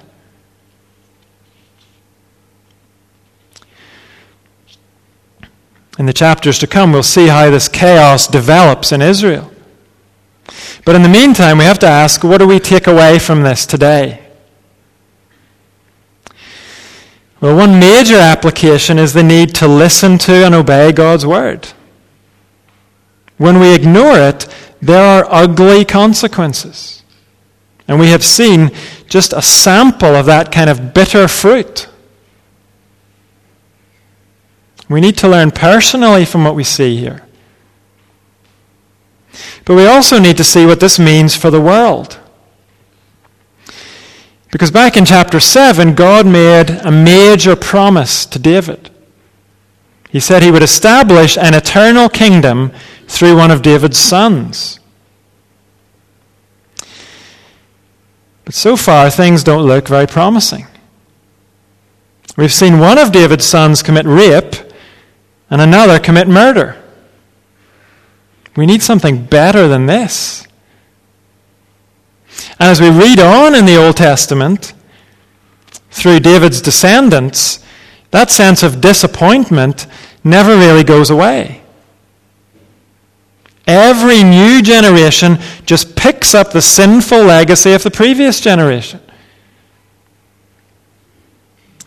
In 5.97 6.05
the 6.05 6.13
chapters 6.13 6.59
to 6.59 6.67
come, 6.67 6.93
we'll 6.93 7.03
see 7.03 7.27
how 7.27 7.49
this 7.49 7.67
chaos 7.67 8.27
develops 8.27 8.91
in 8.91 9.01
Israel. 9.01 9.51
But 10.85 10.95
in 10.95 11.01
the 11.01 11.09
meantime, 11.09 11.57
we 11.57 11.65
have 11.65 11.79
to 11.79 11.87
ask 11.87 12.23
what 12.23 12.37
do 12.37 12.47
we 12.47 12.59
take 12.59 12.87
away 12.87 13.19
from 13.19 13.41
this 13.41 13.65
today? 13.65 14.28
Well, 17.41 17.55
one 17.55 17.79
major 17.79 18.17
application 18.17 18.99
is 18.99 19.13
the 19.13 19.23
need 19.23 19.55
to 19.55 19.67
listen 19.67 20.17
to 20.19 20.45
and 20.45 20.53
obey 20.53 20.91
God's 20.91 21.25
word. 21.25 21.69
When 23.37 23.59
we 23.59 23.73
ignore 23.73 24.17
it, 24.17 24.45
there 24.81 25.03
are 25.03 25.25
ugly 25.29 25.85
consequences. 25.85 27.03
And 27.87 27.99
we 27.99 28.09
have 28.09 28.23
seen 28.23 28.71
just 29.07 29.33
a 29.33 29.41
sample 29.41 30.15
of 30.15 30.25
that 30.25 30.51
kind 30.51 30.69
of 30.69 30.93
bitter 30.93 31.27
fruit. 31.27 31.87
We 34.89 34.99
need 34.99 35.17
to 35.19 35.27
learn 35.29 35.51
personally 35.51 36.25
from 36.25 36.43
what 36.43 36.55
we 36.55 36.63
see 36.63 36.97
here. 36.97 37.25
But 39.63 39.75
we 39.75 39.87
also 39.87 40.19
need 40.19 40.37
to 40.37 40.43
see 40.43 40.65
what 40.65 40.79
this 40.79 40.99
means 40.99 41.35
for 41.35 41.49
the 41.49 41.61
world. 41.61 42.18
Because 44.51 44.71
back 44.71 44.97
in 44.97 45.05
chapter 45.05 45.39
7, 45.39 45.93
God 45.93 46.25
made 46.25 46.69
a 46.69 46.91
major 46.91 47.55
promise 47.55 48.25
to 48.25 48.39
David. 48.39 48.89
He 50.09 50.19
said 50.19 50.41
he 50.41 50.49
would 50.51 50.63
establish 50.63 51.37
an 51.37 51.53
eternal 51.53 52.09
kingdom 52.09 52.71
through 53.07 53.37
one 53.37 53.51
of 53.51 53.61
David's 53.61 53.99
sons. 53.99 54.79
But 58.43 58.55
so 58.55 58.75
far, 58.75 59.11
things 59.11 59.43
don't 59.43 59.67
look 59.67 59.87
very 59.87 60.07
promising. 60.07 60.65
We've 62.35 62.53
seen 62.53 62.79
one 62.79 62.97
of 62.97 63.11
David's 63.11 63.45
sons 63.45 63.83
commit 63.83 64.07
rape 64.07 64.55
and 65.51 65.61
another 65.61 65.99
commit 65.99 66.27
murder. 66.27 66.81
We 68.55 68.65
need 68.65 68.81
something 68.81 69.25
better 69.25 69.67
than 69.67 69.85
this. 69.85 70.47
And 72.59 72.69
as 72.69 72.81
we 72.81 72.89
read 72.89 73.19
on 73.19 73.55
in 73.55 73.65
the 73.65 73.77
Old 73.77 73.97
Testament, 73.97 74.73
through 75.91 76.19
David's 76.19 76.61
descendants, 76.61 77.63
that 78.11 78.31
sense 78.31 78.63
of 78.63 78.81
disappointment 78.81 79.87
never 80.23 80.55
really 80.55 80.83
goes 80.83 81.09
away. 81.09 81.61
Every 83.67 84.23
new 84.23 84.61
generation 84.61 85.37
just 85.65 85.95
picks 85.95 86.33
up 86.33 86.51
the 86.51 86.61
sinful 86.61 87.23
legacy 87.23 87.73
of 87.73 87.83
the 87.83 87.91
previous 87.91 88.39
generation. 88.39 88.99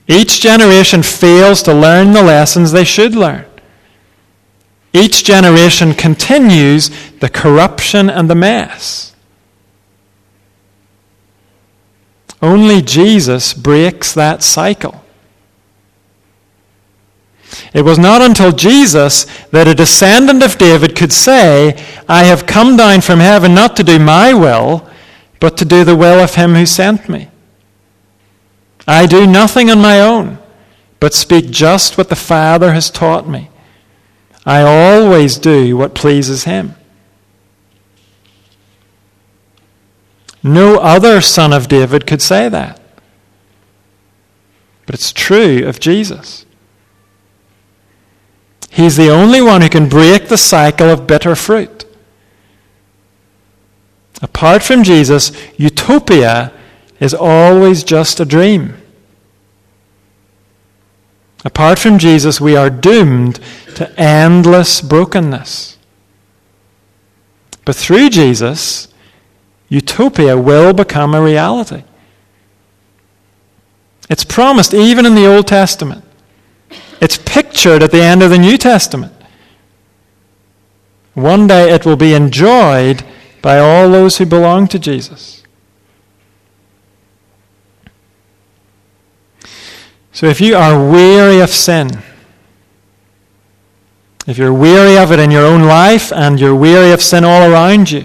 Each 0.07 0.41
generation 0.41 1.03
fails 1.03 1.63
to 1.63 1.75
learn 1.75 2.13
the 2.13 2.23
lessons 2.23 2.71
they 2.71 2.85
should 2.85 3.15
learn. 3.15 3.47
Each 4.93 5.25
generation 5.25 5.95
continues 5.95 6.91
the 7.21 7.29
corruption 7.29 8.11
and 8.11 8.29
the 8.29 8.35
mess. 8.35 9.12
Only 12.43 12.83
Jesus 12.83 13.55
breaks 13.55 14.13
that 14.13 14.43
cycle. 14.43 15.03
It 17.73 17.83
was 17.83 17.99
not 17.99 18.21
until 18.21 18.51
Jesus 18.53 19.25
that 19.51 19.69
a 19.69 19.75
descendant 19.75 20.43
of 20.43 20.59
David 20.59 20.97
could 20.97 21.13
say, 21.13 21.83
I 22.09 22.25
have 22.25 22.47
come 22.47 22.77
down 22.77 23.01
from 23.01 23.21
heaven 23.21 23.55
not 23.55 23.77
to 23.77 23.85
do 23.85 23.99
my 23.99 24.35
will, 24.35 24.89
but 25.39 25.57
to 25.59 25.65
do 25.65 25.85
the 25.85 25.97
will 25.97 26.21
of 26.21 26.35
him 26.35 26.55
who 26.55 26.67
sent 26.67 27.09
me. 27.09 27.29
I 28.87 29.07
do 29.07 29.27
nothing 29.27 29.71
on 29.71 29.81
my 29.81 30.01
own, 30.01 30.39
but 30.99 31.15
speak 31.15 31.51
just 31.51 31.97
what 31.97 32.09
the 32.09 32.17
Father 32.17 32.73
has 32.73 32.91
taught 32.91 33.29
me. 33.29 33.51
I 34.45 34.63
always 34.63 35.39
do 35.39 35.77
what 35.77 35.95
pleases 35.95 36.45
him. 36.45 36.75
No 40.43 40.79
other 40.79 41.21
son 41.21 41.53
of 41.53 41.69
David 41.69 42.07
could 42.07 42.21
say 42.21 42.49
that. 42.49 42.81
But 44.87 44.95
it's 44.95 45.13
true 45.13 45.67
of 45.67 45.79
Jesus. 45.79 46.45
He's 48.71 48.97
the 48.97 49.11
only 49.11 49.41
one 49.41 49.61
who 49.61 49.69
can 49.69 49.89
break 49.89 50.29
the 50.29 50.39
cycle 50.39 50.89
of 50.89 51.07
bitter 51.07 51.37
fruit. 51.37 51.85
Apart 54.21 54.63
from 54.63 54.83
Jesus, 54.83 55.33
utopia 55.57 56.53
is 57.01 57.13
always 57.13 57.85
just 57.85 58.21
a 58.21 58.25
dream. 58.25 58.75
Apart 61.45 61.79
from 61.79 61.99
Jesus, 61.99 62.41
we 62.41 62.57
are 62.57 62.71
doomed 62.71 63.41
to 63.75 64.01
endless 64.01 64.81
brokenness. 64.81 65.77
But 67.65 67.77
through 67.77 68.11
Jesus, 68.11 68.89
utopia 69.73 70.37
will 70.37 70.75
become 70.75 71.15
a 71.15 71.23
reality. 71.23 71.83
It's 74.11 74.23
promised 74.23 74.75
even 74.75 75.07
in 75.07 75.15
the 75.15 75.27
Old 75.27 75.49
Testament. 75.49 76.05
It's 77.01 77.17
pictured 77.17 77.83
at 77.83 77.91
the 77.91 78.03
end 78.03 78.23
of 78.23 78.29
the 78.29 78.37
New 78.37 78.59
Testament. 78.59 79.15
One 81.15 81.47
day 81.47 81.71
it 81.71 81.87
will 81.87 81.97
be 81.97 82.13
enjoyed 82.13 83.03
by 83.41 83.59
all 83.59 83.91
those 83.91 84.19
who 84.19 84.27
belong 84.27 84.69
to 84.69 84.79
Jesus. 84.79 85.43
So 90.13 90.27
if 90.27 90.39
you 90.39 90.55
are 90.55 90.91
weary 90.91 91.41
of 91.41 91.49
sin, 91.49 91.89
if 94.27 94.37
you're 94.37 94.53
weary 94.53 94.99
of 94.99 95.13
it 95.13 95.19
in 95.19 95.31
your 95.31 95.47
own 95.47 95.63
life 95.63 96.13
and 96.13 96.39
you're 96.39 96.55
weary 96.55 96.93
of 96.93 97.01
sin 97.01 97.25
all 97.25 97.51
around 97.51 97.91
you, 97.91 98.05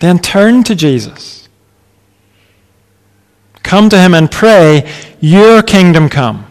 then 0.00 0.18
turn 0.18 0.62
to 0.64 0.74
Jesus. 0.74 1.48
Come 3.62 3.88
to 3.88 3.98
Him 3.98 4.14
and 4.14 4.30
pray, 4.30 4.90
Your 5.20 5.62
kingdom 5.62 6.08
come. 6.08 6.46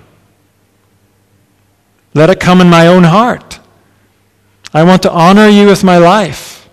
Let 2.13 2.29
it 2.29 2.39
come 2.39 2.61
in 2.61 2.69
my 2.69 2.87
own 2.87 3.03
heart. 3.03 3.59
I 4.73 4.83
want 4.83 5.01
to 5.03 5.11
honor 5.11 5.47
you 5.47 5.67
with 5.67 5.83
my 5.83 5.97
life. 5.97 6.67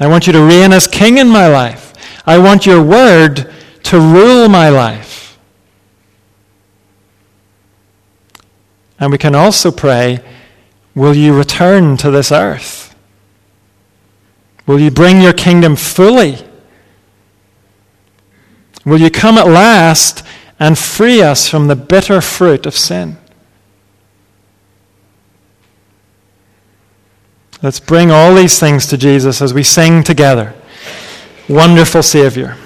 I 0.00 0.06
want 0.06 0.26
you 0.26 0.32
to 0.32 0.42
reign 0.42 0.72
as 0.72 0.86
king 0.86 1.18
in 1.18 1.28
my 1.28 1.48
life. 1.48 1.94
I 2.26 2.38
want 2.38 2.66
your 2.66 2.82
word 2.82 3.52
to 3.84 3.98
rule 3.98 4.48
my 4.48 4.68
life. 4.68 5.38
And 9.00 9.12
we 9.12 9.18
can 9.18 9.34
also 9.34 9.70
pray, 9.70 10.20
Will 10.94 11.14
you 11.14 11.36
return 11.36 11.96
to 11.98 12.10
this 12.10 12.32
earth? 12.32 12.87
Will 14.68 14.78
you 14.78 14.90
bring 14.90 15.22
your 15.22 15.32
kingdom 15.32 15.76
fully? 15.76 16.36
Will 18.84 19.00
you 19.00 19.10
come 19.10 19.38
at 19.38 19.46
last 19.46 20.22
and 20.60 20.78
free 20.78 21.22
us 21.22 21.48
from 21.48 21.68
the 21.68 21.74
bitter 21.74 22.20
fruit 22.20 22.66
of 22.66 22.76
sin? 22.76 23.16
Let's 27.62 27.80
bring 27.80 28.10
all 28.10 28.34
these 28.34 28.60
things 28.60 28.86
to 28.88 28.98
Jesus 28.98 29.40
as 29.40 29.54
we 29.54 29.62
sing 29.62 30.04
together. 30.04 30.54
Wonderful 31.48 32.02
Savior. 32.02 32.56